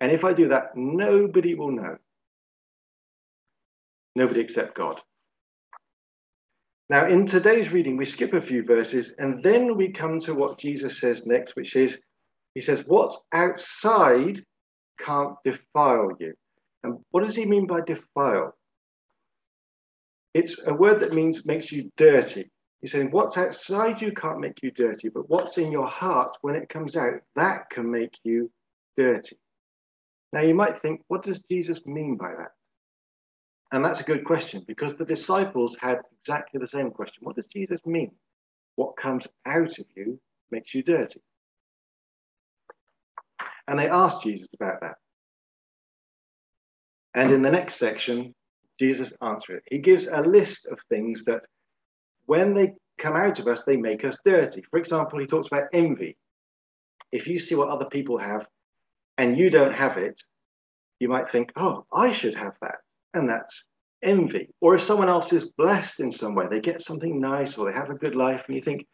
And 0.00 0.12
if 0.12 0.24
I 0.24 0.32
do 0.32 0.48
that, 0.48 0.76
nobody 0.76 1.54
will 1.54 1.72
know. 1.72 1.96
Nobody 4.14 4.40
except 4.40 4.74
God. 4.74 5.00
Now, 6.90 7.06
in 7.06 7.26
today's 7.26 7.70
reading, 7.70 7.96
we 7.96 8.06
skip 8.06 8.32
a 8.32 8.40
few 8.40 8.64
verses 8.64 9.14
and 9.18 9.42
then 9.42 9.76
we 9.76 9.92
come 9.92 10.20
to 10.20 10.34
what 10.34 10.58
Jesus 10.58 11.00
says 11.00 11.26
next, 11.26 11.54
which 11.54 11.76
is, 11.76 11.98
He 12.54 12.62
says, 12.62 12.84
What's 12.86 13.20
outside 13.32 14.42
can't 14.98 15.34
defile 15.44 16.12
you. 16.18 16.34
And 16.82 16.98
what 17.10 17.24
does 17.24 17.36
He 17.36 17.44
mean 17.44 17.66
by 17.66 17.82
defile? 17.82 18.56
It's 20.32 20.66
a 20.66 20.72
word 20.72 21.00
that 21.00 21.12
means 21.12 21.44
makes 21.44 21.70
you 21.70 21.90
dirty. 21.96 22.50
He's 22.80 22.92
saying, 22.92 23.10
What's 23.10 23.36
outside 23.36 24.00
you 24.00 24.12
can't 24.12 24.40
make 24.40 24.62
you 24.62 24.70
dirty, 24.70 25.10
but 25.10 25.28
what's 25.28 25.58
in 25.58 25.70
your 25.70 25.86
heart 25.86 26.36
when 26.40 26.54
it 26.54 26.68
comes 26.68 26.96
out, 26.96 27.20
that 27.34 27.68
can 27.70 27.90
make 27.90 28.16
you 28.22 28.50
dirty. 28.96 29.36
Now, 30.32 30.42
you 30.42 30.54
might 30.54 30.80
think, 30.82 31.02
What 31.08 31.22
does 31.22 31.40
Jesus 31.50 31.86
mean 31.86 32.16
by 32.16 32.32
that? 32.36 32.52
And 33.70 33.84
that's 33.84 34.00
a 34.00 34.04
good 34.04 34.24
question 34.24 34.64
because 34.66 34.96
the 34.96 35.04
disciples 35.04 35.76
had 35.80 36.00
exactly 36.20 36.58
the 36.58 36.68
same 36.68 36.90
question. 36.90 37.18
What 37.20 37.36
does 37.36 37.46
Jesus 37.46 37.80
mean? 37.84 38.12
What 38.76 38.96
comes 38.96 39.26
out 39.46 39.78
of 39.78 39.86
you 39.94 40.18
makes 40.50 40.74
you 40.74 40.82
dirty. 40.82 41.20
And 43.66 43.78
they 43.78 43.88
asked 43.88 44.22
Jesus 44.22 44.48
about 44.54 44.80
that. 44.80 44.94
And 47.14 47.32
in 47.32 47.42
the 47.42 47.50
next 47.50 47.74
section, 47.74 48.34
Jesus 48.78 49.12
answers 49.20 49.58
it. 49.58 49.74
He 49.74 49.78
gives 49.78 50.06
a 50.06 50.22
list 50.22 50.66
of 50.66 50.78
things 50.88 51.24
that 51.24 51.42
when 52.26 52.54
they 52.54 52.74
come 52.96 53.16
out 53.16 53.38
of 53.38 53.46
us, 53.46 53.64
they 53.64 53.76
make 53.76 54.04
us 54.04 54.16
dirty. 54.24 54.62
For 54.70 54.78
example, 54.78 55.18
he 55.18 55.26
talks 55.26 55.48
about 55.48 55.64
envy. 55.72 56.16
If 57.12 57.26
you 57.26 57.38
see 57.38 57.54
what 57.54 57.68
other 57.68 57.86
people 57.86 58.18
have 58.18 58.46
and 59.18 59.36
you 59.36 59.50
don't 59.50 59.74
have 59.74 59.98
it, 59.98 60.22
you 61.00 61.08
might 61.08 61.28
think, 61.28 61.52
oh, 61.56 61.84
I 61.92 62.12
should 62.12 62.34
have 62.34 62.54
that 62.62 62.76
and 63.14 63.28
that's 63.28 63.64
envy. 64.02 64.48
Or 64.60 64.76
if 64.76 64.82
someone 64.82 65.08
else 65.08 65.32
is 65.32 65.50
blessed 65.50 66.00
in 66.00 66.12
some 66.12 66.34
way, 66.34 66.46
they 66.48 66.60
get 66.60 66.80
something 66.80 67.20
nice 67.20 67.58
or 67.58 67.70
they 67.70 67.76
have 67.76 67.90
a 67.90 67.94
good 67.94 68.14
life, 68.14 68.44
and 68.46 68.56
you 68.56 68.62
think, 68.62 68.86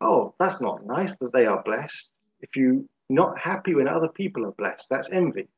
oh, 0.00 0.34
that's 0.38 0.60
not 0.60 0.84
nice 0.84 1.16
that 1.20 1.32
they 1.32 1.46
are 1.46 1.62
blessed. 1.62 2.10
If 2.40 2.56
you're 2.56 2.82
not 3.08 3.38
happy 3.38 3.74
when 3.74 3.88
other 3.88 4.08
people 4.08 4.44
are 4.46 4.52
blessed, 4.52 4.88
that's 4.90 5.08
envy. 5.10 5.48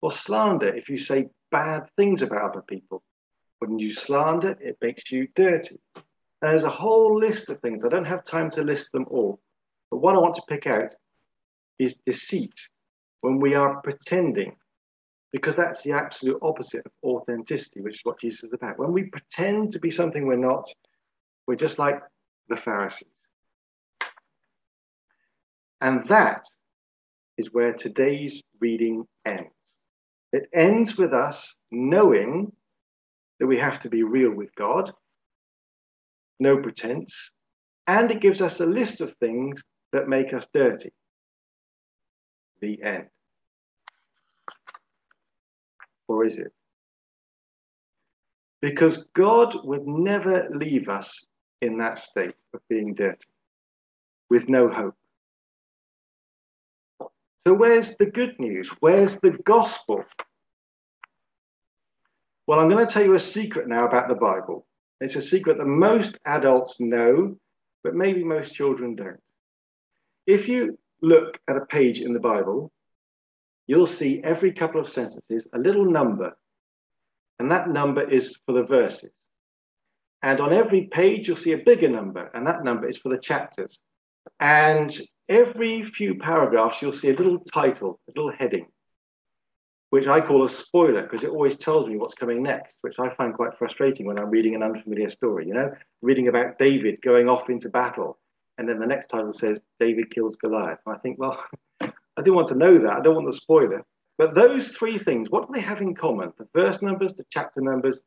Or 0.00 0.12
slander, 0.12 0.74
if 0.74 0.88
you 0.88 0.98
say 0.98 1.28
bad 1.50 1.88
things 1.96 2.22
about 2.22 2.50
other 2.50 2.62
people. 2.62 3.02
When 3.58 3.78
you 3.78 3.92
slander, 3.92 4.56
it 4.60 4.78
makes 4.80 5.10
you 5.10 5.28
dirty. 5.34 5.80
And 5.96 6.52
there's 6.52 6.64
a 6.64 6.70
whole 6.70 7.18
list 7.18 7.48
of 7.48 7.60
things. 7.60 7.84
I 7.84 7.88
don't 7.88 8.04
have 8.04 8.24
time 8.24 8.50
to 8.52 8.62
list 8.62 8.92
them 8.92 9.06
all. 9.10 9.40
But 9.90 9.98
what 9.98 10.14
I 10.14 10.18
want 10.18 10.36
to 10.36 10.42
pick 10.48 10.66
out 10.66 10.94
is 11.78 12.00
deceit, 12.06 12.54
when 13.20 13.40
we 13.40 13.54
are 13.54 13.80
pretending 13.82 14.56
because 15.32 15.56
that's 15.56 15.82
the 15.82 15.92
absolute 15.92 16.38
opposite 16.42 16.86
of 16.86 16.92
authenticity, 17.04 17.80
which 17.80 17.94
is 17.94 18.00
what 18.04 18.20
Jesus 18.20 18.44
is 18.44 18.52
about. 18.52 18.78
When 18.78 18.92
we 18.92 19.04
pretend 19.04 19.72
to 19.72 19.78
be 19.78 19.90
something 19.90 20.26
we're 20.26 20.36
not, 20.36 20.64
we're 21.46 21.56
just 21.56 21.78
like 21.78 22.00
the 22.48 22.56
Pharisees. 22.56 23.08
And 25.80 26.08
that 26.08 26.44
is 27.36 27.52
where 27.52 27.72
today's 27.72 28.42
reading 28.60 29.04
ends. 29.24 29.50
It 30.32 30.48
ends 30.52 30.96
with 30.96 31.12
us 31.12 31.54
knowing 31.70 32.52
that 33.38 33.46
we 33.46 33.58
have 33.58 33.80
to 33.80 33.88
be 33.88 34.02
real 34.02 34.32
with 34.32 34.54
God, 34.56 34.92
no 36.40 36.58
pretense, 36.58 37.30
and 37.86 38.10
it 38.10 38.20
gives 38.20 38.42
us 38.42 38.60
a 38.60 38.66
list 38.66 39.00
of 39.00 39.14
things 39.16 39.62
that 39.92 40.08
make 40.08 40.34
us 40.34 40.46
dirty. 40.52 40.90
The 42.60 42.82
end 42.82 43.08
or 46.08 46.24
is 46.24 46.38
it? 46.38 46.52
Because 48.60 49.04
God 49.14 49.54
would 49.64 49.86
never 49.86 50.48
leave 50.50 50.88
us 50.88 51.26
in 51.60 51.78
that 51.78 51.98
state 51.98 52.34
of 52.54 52.60
being 52.68 52.94
dirty, 52.94 53.28
with 54.30 54.48
no 54.48 54.68
hope. 54.68 54.94
So, 57.46 57.54
where's 57.54 57.96
the 57.96 58.06
good 58.06 58.38
news? 58.40 58.68
Where's 58.80 59.20
the 59.20 59.30
gospel? 59.44 60.04
Well, 62.46 62.58
I'm 62.58 62.68
going 62.68 62.84
to 62.84 62.92
tell 62.92 63.04
you 63.04 63.14
a 63.14 63.20
secret 63.20 63.68
now 63.68 63.86
about 63.86 64.08
the 64.08 64.14
Bible. 64.14 64.66
It's 65.00 65.16
a 65.16 65.22
secret 65.22 65.58
that 65.58 65.66
most 65.66 66.18
adults 66.24 66.80
know, 66.80 67.36
but 67.84 67.94
maybe 67.94 68.24
most 68.24 68.54
children 68.54 68.96
don't. 68.96 69.20
If 70.26 70.48
you 70.48 70.78
look 71.02 71.40
at 71.48 71.56
a 71.56 71.66
page 71.66 72.00
in 72.00 72.12
the 72.12 72.20
Bible 72.20 72.72
you'll 73.68 73.86
see 73.86 74.20
every 74.24 74.50
couple 74.50 74.80
of 74.80 74.88
sentences 74.88 75.46
a 75.54 75.58
little 75.58 75.84
number, 75.84 76.36
and 77.38 77.52
that 77.52 77.68
number 77.68 78.02
is 78.02 78.36
for 78.44 78.52
the 78.52 78.64
verses. 78.64 79.12
And 80.20 80.40
on 80.40 80.52
every 80.52 80.88
page, 80.90 81.28
you'll 81.28 81.36
see 81.36 81.52
a 81.52 81.58
bigger 81.58 81.88
number, 81.88 82.28
and 82.34 82.44
that 82.48 82.64
number 82.64 82.88
is 82.88 82.96
for 82.96 83.10
the 83.10 83.18
chapters. 83.18 83.78
And 84.40 84.98
every 85.28 85.84
few 85.84 86.16
paragraphs, 86.16 86.82
you'll 86.82 86.92
see 86.92 87.10
a 87.10 87.16
little 87.16 87.38
title, 87.38 88.00
a 88.08 88.12
little 88.18 88.32
heading, 88.36 88.66
which 89.90 90.08
I 90.08 90.22
call 90.22 90.44
a 90.44 90.48
spoiler 90.48 91.02
because 91.02 91.22
it 91.22 91.30
always 91.30 91.56
tells 91.56 91.88
me 91.88 91.96
what's 91.96 92.14
coming 92.14 92.42
next, 92.42 92.74
which 92.80 92.96
I 92.98 93.14
find 93.14 93.34
quite 93.34 93.56
frustrating 93.58 94.06
when 94.06 94.18
I'm 94.18 94.30
reading 94.30 94.56
an 94.56 94.62
unfamiliar 94.62 95.10
story. 95.10 95.46
You 95.46 95.54
know, 95.54 95.72
reading 96.02 96.26
about 96.26 96.58
David 96.58 97.00
going 97.02 97.28
off 97.28 97.48
into 97.48 97.68
battle, 97.68 98.18
and 98.58 98.68
then 98.68 98.80
the 98.80 98.86
next 98.86 99.06
title 99.06 99.32
says 99.32 99.60
David 99.78 100.12
kills 100.12 100.36
Goliath. 100.36 100.80
I 100.86 100.98
think, 100.98 101.18
well, 101.18 101.42
I 101.80 102.22
do 102.22 102.32
want 102.32 102.48
to 102.48 102.56
know 102.56 102.76
that. 102.78 102.92
I 102.92 103.00
don't 103.00 103.14
want 103.14 103.26
the 103.26 103.32
spoiler. 103.32 103.84
But 104.18 104.34
those 104.34 104.70
three 104.70 104.98
things, 104.98 105.30
what 105.30 105.46
do 105.46 105.52
they 105.54 105.60
have 105.60 105.80
in 105.80 105.94
common? 105.94 106.32
The 106.36 106.48
verse 106.52 106.82
numbers, 106.82 107.14
the 107.14 107.24
chapter 107.30 107.60
numbers, 107.60 108.00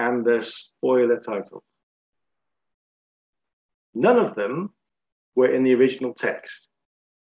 and 0.00 0.24
the 0.24 0.42
spoiler 0.42 1.20
titles. 1.20 1.62
None 3.94 4.18
of 4.18 4.34
them 4.34 4.74
were 5.36 5.52
in 5.52 5.62
the 5.62 5.74
original 5.74 6.12
text. 6.12 6.68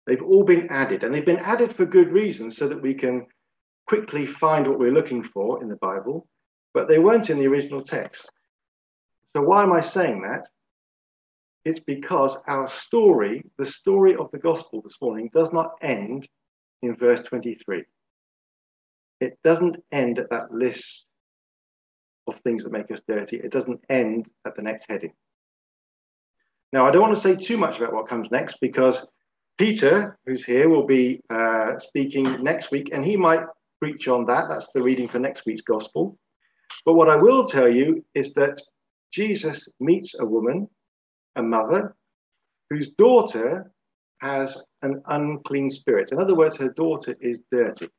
They've 0.08 0.24
all 0.24 0.44
been 0.44 0.68
added, 0.70 1.04
and 1.04 1.14
they've 1.14 1.24
been 1.24 1.38
added 1.38 1.74
for 1.74 1.86
good 1.86 2.12
reasons 2.12 2.58
so 2.58 2.68
that 2.68 2.82
we 2.82 2.96
can 2.96 3.28
quickly 3.88 4.26
find 4.26 4.68
what 4.68 4.80
we're 4.80 4.92
looking 4.92 5.24
for 5.24 5.62
in 5.62 5.70
the 5.70 5.76
Bible, 5.76 6.28
but 6.74 6.88
they 6.88 6.98
weren't 6.98 7.30
in 7.30 7.38
the 7.38 7.48
original 7.48 7.84
text. 7.84 8.32
So, 9.36 9.44
why 9.44 9.62
am 9.62 9.72
I 9.72 9.82
saying 9.82 10.24
that? 10.24 10.48
It's 11.66 11.80
because 11.80 12.38
our 12.48 12.70
story, 12.70 13.44
the 13.58 13.66
story 13.66 14.16
of 14.16 14.30
the 14.32 14.40
gospel 14.40 14.82
this 14.82 14.98
morning, 15.02 15.30
does 15.34 15.52
not 15.54 15.72
end 15.82 16.28
in 16.82 16.96
verse 16.96 17.22
23. 17.22 17.84
It 19.22 19.40
doesn't 19.44 19.78
end 19.92 20.20
at 20.20 20.30
that 20.32 20.52
list 20.52 21.06
of 22.28 22.40
things 22.40 22.64
that 22.64 22.74
make 22.74 22.92
us 22.92 23.02
dirty. 23.08 23.38
It 23.38 23.52
doesn't 23.52 23.80
end 23.90 24.30
at 24.46 24.56
the 24.56 24.62
next 24.62 24.88
heading. 24.90 25.14
Now, 26.74 26.86
I 26.86 26.92
don't 26.92 27.02
want 27.02 27.16
to 27.16 27.22
say 27.22 27.36
too 27.36 27.58
much 27.58 27.78
about 27.78 27.94
what 27.94 28.08
comes 28.08 28.32
next 28.32 28.58
because 28.60 29.06
Peter, 29.58 30.18
who's 30.26 30.44
here, 30.44 30.68
will 30.68 30.86
be 30.86 31.22
uh, 31.30 31.78
speaking 31.78 32.44
next 32.44 32.72
week 32.72 32.90
and 32.92 33.06
he 33.06 33.16
might 33.16 33.44
preach 33.80 34.08
on 34.08 34.26
that. 34.26 34.50
That's 34.50 34.72
the 34.74 34.82
reading 34.82 35.08
for 35.08 35.20
next 35.20 35.46
week's 35.46 35.62
gospel. 35.62 36.18
But 36.86 36.96
what 36.96 37.10
I 37.10 37.16
will 37.16 37.46
tell 37.48 37.70
you 37.70 38.04
is 38.16 38.34
that 38.34 38.60
Jesus 39.12 39.70
meets 39.80 40.20
a 40.20 40.26
woman 40.26 40.68
a 41.36 41.44
mother 41.44 41.96
whose 42.70 42.92
daughter 42.92 43.72
has 44.20 44.66
an 44.82 45.02
unclean 45.08 45.70
spirit. 45.70 46.12
In 46.12 46.20
other 46.20 46.36
words, 46.36 46.58
her 46.58 46.70
daughter 46.70 47.16
is 47.20 47.40
dirty. 47.52 47.90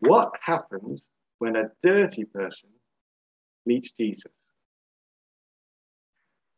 What 0.00 0.32
happens 0.40 1.02
when 1.38 1.56
a 1.56 1.70
dirty 1.82 2.24
person 2.24 2.70
meets 3.66 3.92
Jesus? 3.92 4.32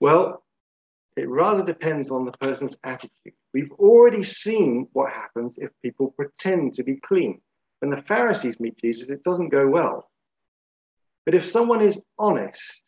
Well, 0.00 0.44
it 1.16 1.28
rather 1.28 1.64
depends 1.64 2.10
on 2.10 2.24
the 2.24 2.32
person's 2.32 2.76
attitude. 2.84 3.32
We've 3.54 3.72
already 3.72 4.22
seen 4.22 4.88
what 4.92 5.12
happens 5.12 5.54
if 5.56 5.70
people 5.82 6.12
pretend 6.12 6.74
to 6.74 6.84
be 6.84 6.96
clean. 6.96 7.40
When 7.80 7.90
the 7.90 8.02
Pharisees 8.02 8.60
meet 8.60 8.76
Jesus, 8.78 9.08
it 9.08 9.22
doesn't 9.22 9.48
go 9.48 9.66
well. 9.66 10.10
But 11.24 11.34
if 11.34 11.50
someone 11.50 11.80
is 11.82 12.00
honest 12.18 12.82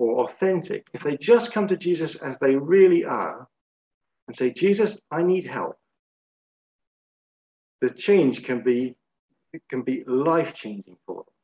or 0.00 0.24
authentic, 0.24 0.86
if 0.94 1.02
they 1.02 1.16
just 1.18 1.52
come 1.52 1.68
to 1.68 1.76
Jesus 1.76 2.16
as 2.16 2.38
they 2.38 2.56
really 2.56 3.04
are 3.04 3.46
and 4.26 4.34
say, 4.34 4.50
Jesus, 4.50 4.98
I 5.10 5.22
need 5.22 5.44
help, 5.44 5.76
the 7.82 7.90
change 7.90 8.42
can 8.44 8.62
be 8.62 8.96
can 9.68 9.82
be 9.82 10.04
life 10.06 10.54
changing 10.54 10.96
for 11.06 11.16
them. 11.16 11.34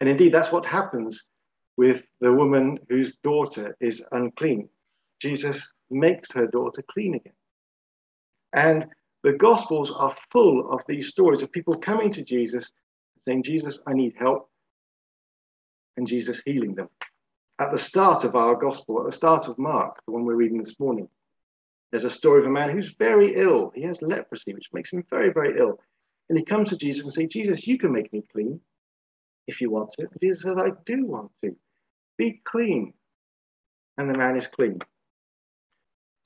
And 0.00 0.08
indeed, 0.08 0.32
that's 0.32 0.52
what 0.52 0.64
happens 0.64 1.28
with 1.76 2.02
the 2.20 2.32
woman 2.32 2.78
whose 2.88 3.16
daughter 3.24 3.76
is 3.80 4.02
unclean. 4.12 4.68
Jesus 5.20 5.72
makes 5.90 6.30
her 6.32 6.46
daughter 6.46 6.84
clean 6.88 7.16
again. 7.16 7.32
And 8.52 8.86
the 9.24 9.32
Gospels 9.32 9.90
are 9.90 10.16
full 10.30 10.72
of 10.72 10.80
these 10.86 11.08
stories 11.08 11.42
of 11.42 11.50
people 11.50 11.76
coming 11.76 12.12
to 12.12 12.24
Jesus 12.24 12.70
saying, 13.26 13.42
Jesus, 13.42 13.80
I 13.86 13.92
need 13.94 14.14
help, 14.16 14.48
and 15.96 16.06
Jesus 16.06 16.40
healing 16.46 16.76
them. 16.76 16.88
At 17.60 17.72
the 17.72 17.78
start 17.78 18.24
of 18.24 18.36
our 18.36 18.54
Gospel, 18.54 19.00
at 19.00 19.06
the 19.06 19.16
start 19.16 19.48
of 19.48 19.58
Mark, 19.58 20.00
the 20.06 20.12
one 20.12 20.24
we're 20.24 20.34
reading 20.34 20.62
this 20.62 20.78
morning, 20.78 21.08
there's 21.90 22.04
a 22.04 22.10
story 22.10 22.40
of 22.40 22.46
a 22.46 22.50
man 22.50 22.70
who's 22.70 22.94
very 22.94 23.34
ill. 23.34 23.72
He 23.74 23.82
has 23.82 24.02
leprosy, 24.02 24.54
which 24.54 24.68
makes 24.72 24.92
him 24.92 25.04
very, 25.10 25.32
very 25.32 25.58
ill. 25.58 25.80
And 26.28 26.38
he 26.38 26.44
comes 26.44 26.70
to 26.70 26.76
Jesus 26.76 27.04
and 27.04 27.12
says, 27.12 27.26
Jesus, 27.30 27.66
you 27.66 27.78
can 27.78 27.92
make 27.92 28.12
me 28.12 28.22
clean 28.32 28.60
if 29.46 29.60
you 29.60 29.70
want 29.70 29.92
to. 29.92 30.02
And 30.02 30.20
Jesus 30.22 30.42
says, 30.42 30.56
I 30.58 30.70
do 30.84 31.06
want 31.06 31.32
to. 31.42 31.56
Be 32.18 32.40
clean. 32.44 32.92
And 33.96 34.08
the 34.08 34.18
man 34.18 34.36
is 34.36 34.46
clean. 34.46 34.78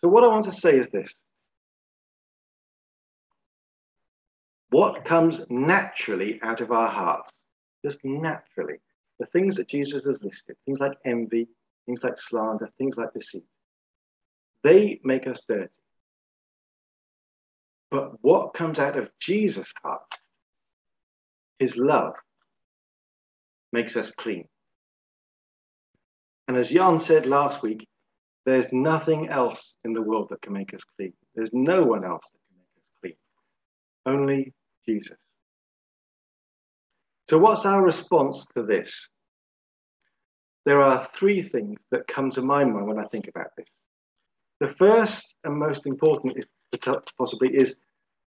So, 0.02 0.08
what 0.08 0.24
I 0.24 0.28
want 0.28 0.46
to 0.46 0.52
say 0.52 0.78
is 0.78 0.88
this 0.88 1.14
what 4.70 5.04
comes 5.04 5.44
naturally 5.48 6.40
out 6.42 6.60
of 6.60 6.72
our 6.72 6.88
hearts, 6.88 7.30
just 7.84 8.00
naturally, 8.04 8.76
the 9.22 9.26
things 9.26 9.54
that 9.56 9.68
Jesus 9.68 10.04
has 10.04 10.20
listed, 10.20 10.56
things 10.66 10.80
like 10.80 10.98
envy, 11.04 11.46
things 11.86 12.02
like 12.02 12.18
slander, 12.18 12.68
things 12.76 12.96
like 12.96 13.12
deceit, 13.14 13.44
they 14.64 15.00
make 15.04 15.28
us 15.28 15.44
dirty. 15.48 15.70
But 17.92 18.20
what 18.20 18.52
comes 18.52 18.80
out 18.80 18.98
of 18.98 19.10
Jesus' 19.20 19.72
heart, 19.80 20.02
his 21.60 21.76
love, 21.76 22.14
makes 23.72 23.96
us 23.96 24.10
clean. 24.10 24.48
And 26.48 26.56
as 26.56 26.70
Jan 26.70 26.98
said 26.98 27.24
last 27.24 27.62
week, 27.62 27.86
there's 28.44 28.72
nothing 28.72 29.28
else 29.28 29.76
in 29.84 29.92
the 29.92 30.02
world 30.02 30.30
that 30.30 30.42
can 30.42 30.52
make 30.52 30.74
us 30.74 30.82
clean. 30.96 31.12
There's 31.36 31.52
no 31.52 31.84
one 31.84 32.04
else 32.04 32.28
that 32.32 32.40
can 32.48 32.58
make 32.58 32.76
us 32.76 32.90
clean. 33.00 33.14
Only 34.04 34.52
Jesus. 34.84 35.16
So, 37.30 37.38
what's 37.38 37.64
our 37.64 37.82
response 37.84 38.46
to 38.56 38.64
this? 38.64 39.08
There 40.64 40.80
are 40.82 41.08
three 41.14 41.42
things 41.42 41.80
that 41.90 42.06
come 42.06 42.30
to 42.32 42.42
my 42.42 42.64
mind 42.64 42.86
when 42.86 42.98
I 42.98 43.04
think 43.04 43.28
about 43.28 43.56
this. 43.56 43.66
The 44.60 44.68
first 44.68 45.34
and 45.44 45.58
most 45.58 45.86
important, 45.86 46.44
possibly, 47.18 47.48
is 47.48 47.74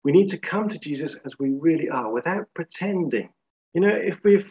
we 0.04 0.12
need 0.12 0.30
to 0.30 0.38
come 0.38 0.68
to 0.68 0.78
Jesus 0.78 1.16
as 1.24 1.38
we 1.38 1.50
really 1.50 1.88
are 1.88 2.10
without 2.10 2.46
pretending. 2.54 3.30
You 3.74 3.82
know, 3.82 3.94
if 3.94 4.22
we've 4.24 4.50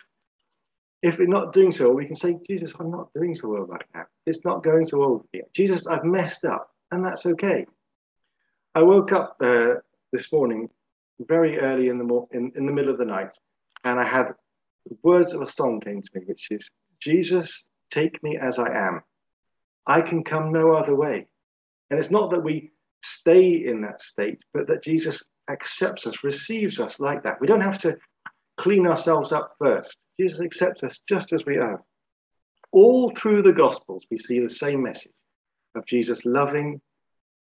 if 1.02 1.18
we're 1.18 1.28
not 1.28 1.52
doing 1.52 1.74
so, 1.74 1.92
we 1.92 2.06
can 2.06 2.16
say, 2.16 2.40
Jesus, 2.48 2.72
I'm 2.80 2.90
not 2.90 3.14
doing 3.14 3.36
so 3.36 3.50
well 3.50 3.64
right 3.64 3.86
now. 3.94 4.06
It's 4.26 4.46
not 4.46 4.64
going 4.64 4.86
so 4.86 5.00
well 5.00 5.26
here. 5.34 5.44
Jesus, 5.54 5.86
I've 5.86 6.06
messed 6.06 6.46
up, 6.46 6.72
and 6.92 7.06
that's 7.06 7.26
okay. 7.26 7.66
I 8.74 8.84
woke 8.84 9.12
up 9.12 9.36
uh, 9.42 9.76
this 10.14 10.32
morning 10.32 10.70
very 11.20 11.60
early 11.60 11.90
in 11.90 11.98
the 11.98 12.06
mo- 12.06 12.30
in, 12.32 12.54
in 12.56 12.66
the 12.66 12.72
middle 12.72 12.92
of 12.92 12.98
the 12.98 13.06
night, 13.06 13.38
and 13.84 14.00
I 14.00 14.06
had 14.06 14.34
words 15.04 15.34
of 15.34 15.42
a 15.42 15.52
song 15.52 15.82
came 15.82 16.02
to 16.02 16.10
me, 16.16 16.22
which 16.26 16.48
is, 16.52 16.70
Jesus, 17.04 17.70
take 17.92 18.22
me 18.24 18.38
as 18.38 18.60
I 18.60 18.70
am. 18.74 19.02
I 19.86 20.02
can 20.02 20.24
come 20.24 20.52
no 20.52 20.74
other 20.74 20.96
way. 20.96 21.28
And 21.90 22.00
it's 22.00 22.12
not 22.12 22.32
that 22.32 22.44
we 22.44 22.72
stay 23.04 23.66
in 23.66 23.82
that 23.82 24.02
state, 24.02 24.40
but 24.54 24.68
that 24.68 24.84
Jesus 24.84 25.22
accepts 25.50 26.08
us, 26.08 26.24
receives 26.24 26.80
us 26.80 27.00
like 27.00 27.24
that. 27.24 27.42
We 27.42 27.48
don't 27.48 27.62
have 27.62 27.78
to 27.80 27.98
clean 28.58 28.88
ourselves 28.88 29.32
up 29.32 29.56
first. 29.60 29.98
Jesus 30.20 30.40
accepts 30.40 30.84
us 30.84 31.00
just 31.08 31.34
as 31.34 31.46
we 31.46 31.58
are. 31.58 31.84
All 32.72 33.10
through 33.12 33.42
the 33.42 33.52
Gospels, 33.52 34.06
we 34.10 34.18
see 34.18 34.40
the 34.40 34.50
same 34.50 34.82
message 34.82 35.12
of 35.76 35.86
Jesus 35.86 36.26
loving 36.26 36.82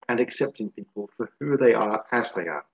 and 0.07 0.19
accepting 0.19 0.69
people 0.71 1.09
for 1.17 1.29
who 1.39 1.57
they 1.57 1.73
are 1.73 2.05
as 2.11 2.33
they 2.33 2.47
are. 2.47 2.65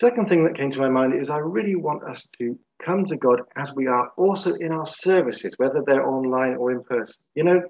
Second 0.00 0.28
thing 0.28 0.44
that 0.44 0.56
came 0.56 0.72
to 0.72 0.80
my 0.80 0.88
mind 0.88 1.14
is 1.14 1.30
I 1.30 1.38
really 1.38 1.76
want 1.76 2.02
us 2.04 2.26
to 2.38 2.58
come 2.82 3.04
to 3.06 3.16
God 3.16 3.42
as 3.56 3.72
we 3.74 3.86
are, 3.86 4.10
also 4.16 4.54
in 4.54 4.72
our 4.72 4.86
services, 4.86 5.54
whether 5.56 5.82
they're 5.86 6.06
online 6.06 6.56
or 6.56 6.70
in 6.72 6.82
person. 6.84 7.16
You 7.34 7.44
know, 7.44 7.62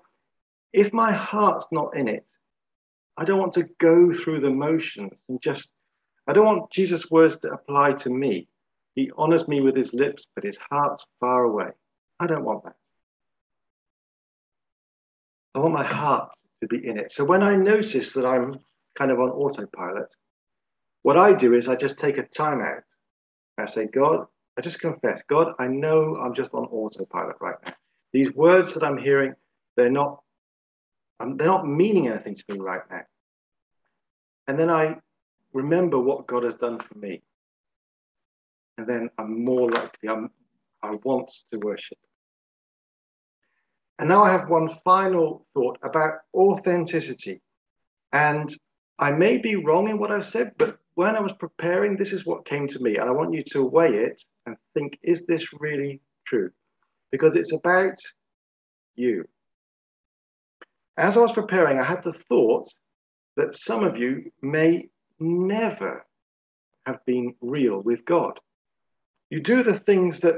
if 0.73 0.93
my 0.93 1.13
heart's 1.13 1.67
not 1.71 1.97
in 1.97 2.09
it, 2.09 2.25
I 3.17 3.25
don't 3.25 3.39
want 3.39 3.53
to 3.55 3.69
go 3.81 4.13
through 4.13 4.41
the 4.41 4.51
motions 4.51 5.13
and 5.29 5.41
just, 5.41 5.69
I 6.27 6.33
don't 6.33 6.47
want 6.47 6.73
Jesus' 6.73 7.11
words 7.11 7.39
to 7.39 7.49
apply 7.49 7.93
to 7.95 8.11
me. 8.11 8.49
He 8.95 9.11
honors 9.17 9.47
me 9.47 9.61
with 9.61 9.77
his 9.77 9.93
lips, 9.93 10.27
but 10.35 10.45
his 10.45 10.59
heart's 10.71 11.07
far 11.21 11.45
away. 11.45 11.71
I 12.19 12.27
don't 12.27 12.45
want 12.45 12.65
that. 12.65 12.77
I 15.55 15.61
want 15.61 15.75
my 15.75 15.85
heart 15.85 16.33
to 16.61 16.67
be 16.67 16.87
in 16.87 16.99
it. 16.99 17.13
So 17.13 17.25
when 17.25 17.43
I 17.43 17.55
notice 17.55 18.13
that 18.15 18.27
I'm 18.27 18.59
kind 18.99 19.11
of 19.11 19.21
on 19.21 19.31
autopilot, 19.31 20.09
what 21.03 21.17
I 21.17 21.33
do 21.33 21.55
is 21.55 21.69
I 21.69 21.77
just 21.77 21.99
take 21.99 22.19
a 22.19 22.27
time 22.27 22.61
out. 22.61 22.83
I 23.59 23.67
say, 23.67 23.87
God, 23.87 24.27
I 24.57 24.61
just 24.61 24.81
confess, 24.81 25.21
God, 25.29 25.55
I 25.59 25.67
know 25.67 26.17
I'm 26.17 26.35
just 26.35 26.55
on 26.55 26.65
autopilot 26.67 27.37
right 27.41 27.57
now. 27.65 27.73
These 28.13 28.33
words 28.33 28.75
that 28.75 28.85
I'm 28.85 28.99
hearing, 28.99 29.35
they're 29.77 29.91
not, 29.91 30.23
um, 31.19 31.37
they're 31.37 31.49
not 31.49 31.67
meaning 31.67 32.09
anything 32.09 32.37
to 32.37 32.45
me 32.51 32.59
right 32.61 32.83
now. 32.91 33.03
And 34.47 34.59
then 34.59 34.71
I 34.71 34.97
remember 35.53 35.99
what 35.99 36.27
God 36.27 36.45
has 36.45 36.55
done 36.55 36.79
for 36.79 36.99
me 36.99 37.23
and 38.77 38.87
then 38.87 39.11
I'm 39.19 39.45
more 39.45 39.71
likely, 39.71 40.09
I'm, 40.09 40.31
I 40.83 40.97
want 41.05 41.31
to 41.53 41.59
worship. 41.59 41.99
And 43.99 44.09
now 44.09 44.25
I 44.25 44.33
have 44.33 44.49
one 44.49 44.69
final 44.85 45.47
thought 45.55 45.79
about 45.83 46.15
authenticity. 46.35 47.41
And 48.13 48.55
I 48.99 49.13
may 49.13 49.39
be 49.39 49.57
wrong 49.57 49.89
in 49.89 49.99
what 49.99 50.11
I've 50.11 50.27
said, 50.27 50.53
but 50.59 50.79
when 50.95 51.17
I 51.17 51.21
was 51.21 51.33
preparing, 51.33 51.97
this 51.97 52.13
is 52.13 52.27
what 52.27 52.45
came 52.45 52.69
to 52.69 52.81
me. 52.81 52.97
And 52.97 53.09
I 53.09 53.13
want 53.13 53.35
you 53.35 53.45
to 53.51 53.65
weigh 53.65 53.95
it 53.95 54.23
and 54.47 54.57
think, 54.75 54.99
is 55.03 55.27
this 55.27 55.53
really 55.53 56.01
true? 56.27 56.51
Because 57.11 57.37
it's 57.37 57.53
about 57.53 57.99
you. 58.97 59.25
As 60.97 61.17
I 61.17 61.21
was 61.21 61.33
preparing, 61.33 61.79
I 61.79 61.85
had 61.85 62.05
the 62.05 62.13
thought 62.29 62.71
that 63.37 63.57
some 63.57 63.85
of 63.85 63.97
you 63.97 64.31
may 64.43 64.89
never 65.19 66.07
have 66.87 67.05
been 67.05 67.35
real 67.41 67.81
with 67.81 68.05
God. 68.05 68.39
You 69.31 69.41
do 69.41 69.63
the 69.63 69.79
things 69.81 70.21
that, 70.21 70.37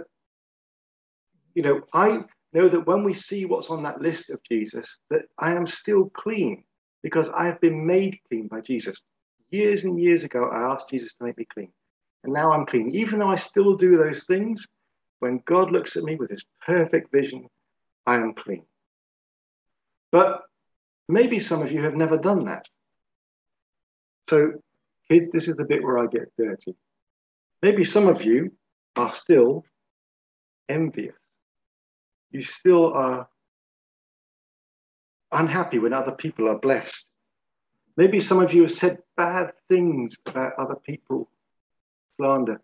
you 1.54 1.62
know, 1.62 1.82
I 1.92 2.24
know 2.52 2.68
that 2.68 2.86
when 2.86 3.04
we 3.04 3.12
see 3.12 3.44
what's 3.44 3.68
on 3.68 3.82
that 3.82 4.00
list 4.00 4.30
of 4.30 4.42
Jesus, 4.44 5.00
that 5.10 5.22
I 5.38 5.52
am 5.52 5.66
still 5.66 6.10
clean 6.10 6.64
because 7.02 7.28
I 7.28 7.46
have 7.46 7.60
been 7.60 7.86
made 7.86 8.18
clean 8.28 8.48
by 8.48 8.60
Jesus. 8.60 9.02
Years 9.50 9.84
and 9.84 10.00
years 10.00 10.22
ago, 10.24 10.48
I 10.48 10.72
asked 10.72 10.90
Jesus 10.90 11.14
to 11.14 11.24
make 11.24 11.38
me 11.38 11.46
clean. 11.52 11.72
And 12.26 12.34
now 12.34 12.50
I'm 12.50 12.66
clean. 12.66 12.90
Even 12.90 13.20
though 13.20 13.30
I 13.30 13.36
still 13.36 13.76
do 13.76 13.96
those 13.96 14.24
things, 14.24 14.66
when 15.20 15.40
God 15.46 15.70
looks 15.70 15.96
at 15.96 16.02
me 16.02 16.16
with 16.16 16.28
his 16.28 16.44
perfect 16.64 17.12
vision, 17.12 17.48
I 18.04 18.16
am 18.16 18.34
clean. 18.34 18.64
But 20.10 20.42
maybe 21.08 21.38
some 21.38 21.62
of 21.62 21.70
you 21.70 21.82
have 21.84 21.94
never 21.94 22.18
done 22.18 22.46
that. 22.46 22.66
So, 24.28 24.54
kids, 25.08 25.30
this 25.30 25.46
is 25.46 25.56
the 25.56 25.64
bit 25.64 25.84
where 25.84 25.98
I 25.98 26.06
get 26.08 26.32
dirty. 26.36 26.74
Maybe 27.62 27.84
some 27.84 28.08
of 28.08 28.22
you 28.22 28.52
are 28.96 29.14
still 29.14 29.64
envious. 30.68 31.14
You 32.32 32.42
still 32.42 32.92
are 32.92 33.28
unhappy 35.30 35.78
when 35.78 35.92
other 35.92 36.12
people 36.12 36.48
are 36.48 36.58
blessed. 36.58 37.06
Maybe 37.96 38.20
some 38.20 38.40
of 38.40 38.52
you 38.52 38.62
have 38.62 38.72
said 38.72 38.98
bad 39.16 39.52
things 39.68 40.16
about 40.26 40.54
other 40.58 40.74
people, 40.74 41.30
slander. 42.16 42.60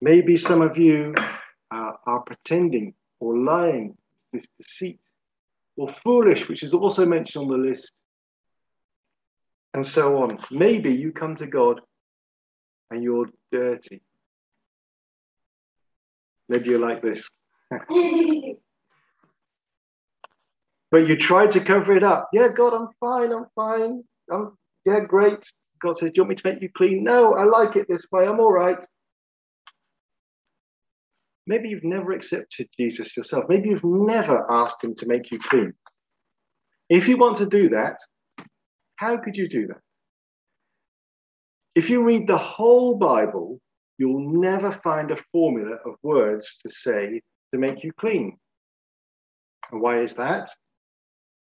Maybe 0.00 0.36
some 0.36 0.62
of 0.62 0.76
you 0.76 1.14
uh, 1.70 1.92
are 2.06 2.20
pretending 2.20 2.94
or 3.20 3.36
lying, 3.38 3.96
this 4.32 4.46
deceit, 4.58 5.00
or 5.76 5.88
foolish, 5.88 6.48
which 6.48 6.62
is 6.62 6.72
also 6.72 7.04
mentioned 7.06 7.44
on 7.44 7.50
the 7.50 7.68
list, 7.68 7.90
and 9.74 9.86
so 9.86 10.22
on. 10.22 10.38
Maybe 10.50 10.92
you 10.92 11.12
come 11.12 11.36
to 11.36 11.46
God 11.46 11.80
and 12.90 13.02
you're 13.02 13.28
dirty. 13.52 14.02
Maybe 16.48 16.70
you're 16.70 16.78
like 16.78 17.02
this. 17.02 17.28
but 20.90 21.08
you 21.08 21.16
try 21.16 21.46
to 21.46 21.60
cover 21.60 21.92
it 21.92 22.04
up. 22.04 22.28
Yeah, 22.32 22.48
God, 22.48 22.72
I'm 22.74 22.88
fine. 23.00 23.32
I'm 23.32 23.46
fine. 23.54 24.04
I'm 24.30 24.56
yeah, 24.84 25.00
great. 25.00 25.44
God 25.80 25.96
says, 25.96 26.10
Do 26.10 26.12
you 26.16 26.22
want 26.22 26.30
me 26.30 26.36
to 26.36 26.52
make 26.52 26.62
you 26.62 26.70
clean? 26.76 27.04
No, 27.04 27.34
I 27.34 27.44
like 27.44 27.76
it 27.76 27.86
this 27.88 28.04
way. 28.10 28.26
I'm 28.26 28.40
all 28.40 28.52
right. 28.52 28.78
Maybe 31.46 31.68
you've 31.68 31.84
never 31.84 32.12
accepted 32.12 32.68
Jesus 32.78 33.16
yourself. 33.16 33.44
Maybe 33.48 33.68
you've 33.68 33.84
never 33.84 34.44
asked 34.50 34.82
him 34.82 34.94
to 34.96 35.06
make 35.06 35.30
you 35.30 35.38
clean. 35.38 35.72
If 36.88 37.08
you 37.08 37.16
want 37.16 37.36
to 37.38 37.46
do 37.46 37.68
that, 37.68 37.96
how 38.96 39.16
could 39.18 39.36
you 39.36 39.48
do 39.48 39.66
that? 39.68 39.80
If 41.74 41.90
you 41.90 42.02
read 42.02 42.26
the 42.26 42.38
whole 42.38 42.96
Bible, 42.96 43.60
you'll 43.98 44.40
never 44.40 44.72
find 44.72 45.10
a 45.10 45.22
formula 45.30 45.76
of 45.84 45.94
words 46.02 46.56
to 46.62 46.70
say 46.70 47.20
to 47.52 47.60
make 47.60 47.84
you 47.84 47.92
clean. 47.92 48.38
And 49.70 49.80
why 49.80 50.00
is 50.00 50.14
that? 50.14 50.48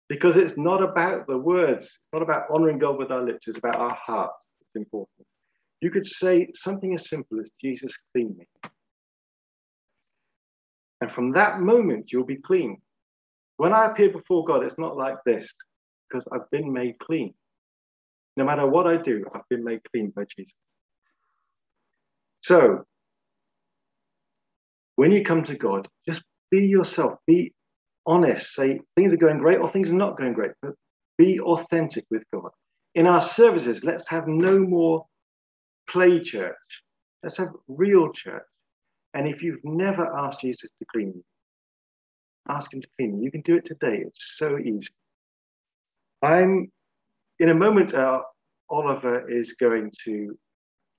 Because 0.10 0.38
it's 0.38 0.58
not 0.58 0.82
about 0.82 1.28
the 1.28 1.38
words, 1.38 2.00
not 2.14 2.22
about 2.22 2.46
honoring 2.50 2.80
God 2.80 2.98
with 2.98 3.12
our 3.12 3.24
lips, 3.24 3.48
it's 3.48 3.58
about 3.58 3.76
our 3.76 3.96
hearts. 3.96 4.46
It's 4.62 4.76
important. 4.76 5.28
You 5.82 5.92
could 5.92 6.06
say 6.06 6.50
something 6.56 6.94
as 6.96 7.10
simple 7.10 7.40
as 7.40 7.50
Jesus 7.62 7.98
clean 8.14 8.36
me. 8.38 8.46
And 11.02 11.12
from 11.12 11.34
that 11.34 11.60
moment, 11.60 12.12
you'll 12.12 12.26
be 12.26 12.38
clean. 12.38 12.82
When 13.58 13.74
I 13.74 13.86
appear 13.86 14.10
before 14.10 14.46
God, 14.46 14.64
it's 14.64 14.80
not 14.80 14.98
like 14.98 15.18
this 15.26 15.52
because 16.10 16.26
I've 16.32 16.50
been 16.52 16.72
made 16.72 16.98
clean. 17.00 17.34
No 18.36 18.46
matter 18.46 18.66
what 18.66 18.88
I 18.88 18.98
do, 18.98 19.26
I've 19.34 19.48
been 19.50 19.64
made 19.64 19.82
clean 19.92 20.12
by 20.16 20.24
Jesus. 20.36 20.54
So, 22.42 22.86
when 24.96 25.12
you 25.12 25.24
come 25.24 25.44
to 25.44 25.56
God, 25.56 25.88
just 26.08 26.24
be 26.50 26.66
yourself, 26.66 27.20
be 27.28 27.54
honest, 28.08 28.54
say 28.54 28.80
things 28.96 29.14
are 29.14 29.18
going 29.18 29.38
great 29.38 29.60
or 29.60 29.70
things 29.70 29.92
are 29.92 29.96
not 29.96 30.18
going 30.18 30.34
great, 30.34 30.52
but 30.62 30.74
be 31.18 31.40
authentic 31.40 32.06
with 32.10 32.24
God. 32.34 32.50
In 32.96 33.06
our 33.06 33.22
services, 33.22 33.84
let's 33.84 34.08
have 34.08 34.28
no 34.28 34.58
more 34.58 35.06
play 35.90 36.20
church. 36.20 36.56
Let's 37.22 37.38
have 37.38 37.50
real 37.68 38.12
church. 38.12 38.44
And 39.14 39.28
if 39.28 39.44
you've 39.44 39.64
never 39.64 40.06
asked 40.18 40.42
Jesus 40.42 40.70
to 40.80 40.86
clean 40.92 41.14
you, 41.16 41.24
ask 42.50 42.74
him 42.74 42.82
to 42.82 42.88
clean 42.98 43.18
you. 43.18 43.26
You 43.26 43.32
can 43.32 43.42
do 43.42 43.56
it 43.56 43.66
today. 43.66 44.04
It's 44.06 44.38
so 44.38 44.58
easy. 44.58 44.90
I'm 46.22 46.72
in 47.40 47.50
a 47.50 47.56
moment, 47.56 47.94
uh, 47.94 48.22
Oliver 48.70 49.30
is 49.30 49.54
going 49.54 49.92
to 50.06 50.38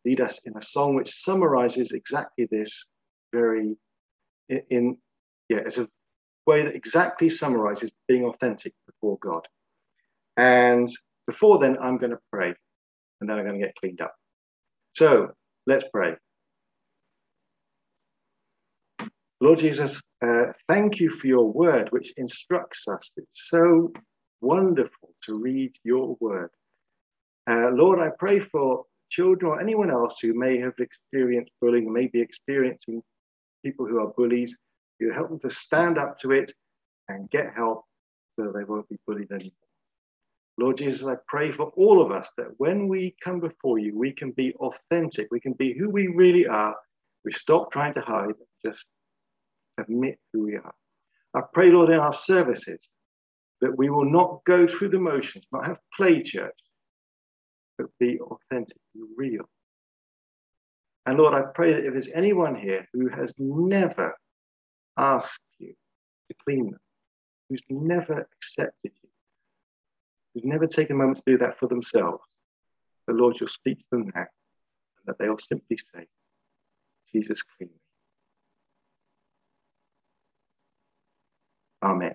lead 0.05 0.21
us 0.21 0.41
in 0.45 0.57
a 0.57 0.63
song 0.63 0.95
which 0.95 1.13
summarizes 1.13 1.93
exactly 1.93 2.49
this 2.51 2.87
very 3.33 3.77
in, 4.49 4.63
in 4.71 4.97
yeah, 5.49 5.59
it's 5.59 5.79
a 5.79 5.89
way 6.49 6.63
that 6.63 6.75
exactly 6.75 7.29
summarizes 7.29 7.91
being 8.09 8.25
authentic 8.25 8.73
before 8.87 9.19
God. 9.21 9.47
And 10.39 10.89
before 11.27 11.59
then, 11.59 11.77
I'm 11.79 11.99
going 11.99 12.13
to 12.13 12.19
pray 12.33 12.55
and 13.21 13.29
then 13.29 13.39
I'm 13.39 13.47
going 13.47 13.61
to 13.61 13.67
get 13.67 13.75
cleaned 13.79 14.01
up. 14.01 14.15
So 14.95 15.31
let's 15.67 15.85
pray. 15.93 16.17
Lord 19.41 19.59
Jesus, 19.59 20.01
uh, 20.27 20.47
thank 20.69 20.99
you 20.99 21.11
for 21.11 21.27
your 21.27 21.53
word, 21.53 21.89
which 21.91 22.13
instructs 22.17 22.89
us. 22.89 23.11
It's 23.17 23.43
so 23.49 23.93
wonderful 24.41 25.11
to 25.27 25.35
read 25.35 25.73
your 25.85 26.17
word. 26.21 26.51
Uh, 27.49 27.71
Lord, 27.73 28.01
I 28.01 28.09
pray 28.19 28.41
for 28.41 28.85
children 29.11 29.53
or 29.53 29.61
anyone 29.61 29.91
else 29.91 30.17
who 30.21 30.33
may 30.35 30.59
have 30.59 30.75
experienced 30.79 31.53
bullying, 31.61 31.93
may 31.93 32.07
be 32.07 32.21
experiencing 32.21 33.03
people 33.65 33.87
who 33.87 34.01
are 34.01 34.13
bullies. 34.17 34.57
You 34.99 35.13
help 35.13 35.29
them 35.29 35.41
to 35.41 35.51
stand 35.51 35.99
up 35.99 36.19
to 36.21 36.33
it 36.33 36.53
and 37.09 37.31
get 37.31 37.55
help 37.55 37.85
so 38.37 38.53
they 38.53 38.65
won't 38.65 38.89
be 38.89 38.99
bullied 39.07 39.31
anymore. 39.31 39.53
Lord 40.59 40.79
Jesus, 40.79 41.07
I 41.07 41.15
pray 41.29 41.53
for 41.53 41.67
all 41.77 42.03
of 42.03 42.11
us 42.11 42.31
that 42.37 42.49
when 42.59 42.89
we 42.89 43.15
come 43.23 43.39
before 43.39 43.79
you, 43.79 43.97
we 43.97 44.13
can 44.13 44.33
be 44.33 44.53
authentic. 44.55 45.29
We 45.31 45.41
can 45.41 45.53
be 45.53 45.73
who 45.73 45.89
we 45.89 46.09
really 46.09 46.47
are. 46.47 46.75
We 47.25 47.33
stop 47.33 47.71
trying 47.71 47.95
to 47.95 48.01
hide, 48.01 48.35
just 48.65 48.85
admit 49.79 50.19
who 50.33 50.45
we 50.45 50.57
are. 50.57 50.75
I 51.35 51.43
pray, 51.53 51.71
Lord, 51.71 51.91
in 51.91 52.01
our 52.01 52.13
services 52.13 52.89
that 53.61 53.77
we 53.77 53.89
will 53.91 54.11
not 54.11 54.41
go 54.45 54.67
through 54.67 54.89
the 54.89 54.99
motions, 54.99 55.47
not 55.53 55.67
have 55.67 55.79
play 55.97 56.23
church, 56.23 56.55
but 57.77 57.87
be 58.01 58.19
authentic, 58.19 58.77
be 58.95 59.03
real. 59.17 59.49
And 61.07 61.19
Lord, 61.19 61.35
I 61.35 61.43
pray 61.55 61.73
that 61.73 61.85
if 61.85 61.93
there's 61.93 62.09
anyone 62.13 62.57
here 62.57 62.87
who 62.93 63.09
has 63.09 63.33
never 63.39 64.15
asked 64.99 65.41
you 65.59 65.75
to 66.29 66.37
clean 66.45 66.73
them, 66.73 66.81
who's 67.49 67.63
never 67.71 68.29
accepted 68.37 68.93
you, 69.03 69.09
who's 70.35 70.45
never 70.45 70.67
taken 70.67 70.97
a 70.97 70.99
moment 70.99 71.19
to 71.19 71.33
do 71.33 71.39
that 71.39 71.59
for 71.59 71.69
themselves, 71.69 72.25
the 73.07 73.15
Lord, 73.15 73.37
you'll 73.41 73.49
speak 73.49 73.79
to 73.79 73.85
them 73.93 74.13
now, 74.15 74.21
and 74.21 75.07
that 75.07 75.19
they'll 75.19 75.39
simply 75.39 75.79
say, 75.79 76.07
Jesus, 77.13 77.43
clean 77.43 77.71
me. 77.71 77.81
Amen. 81.83 82.15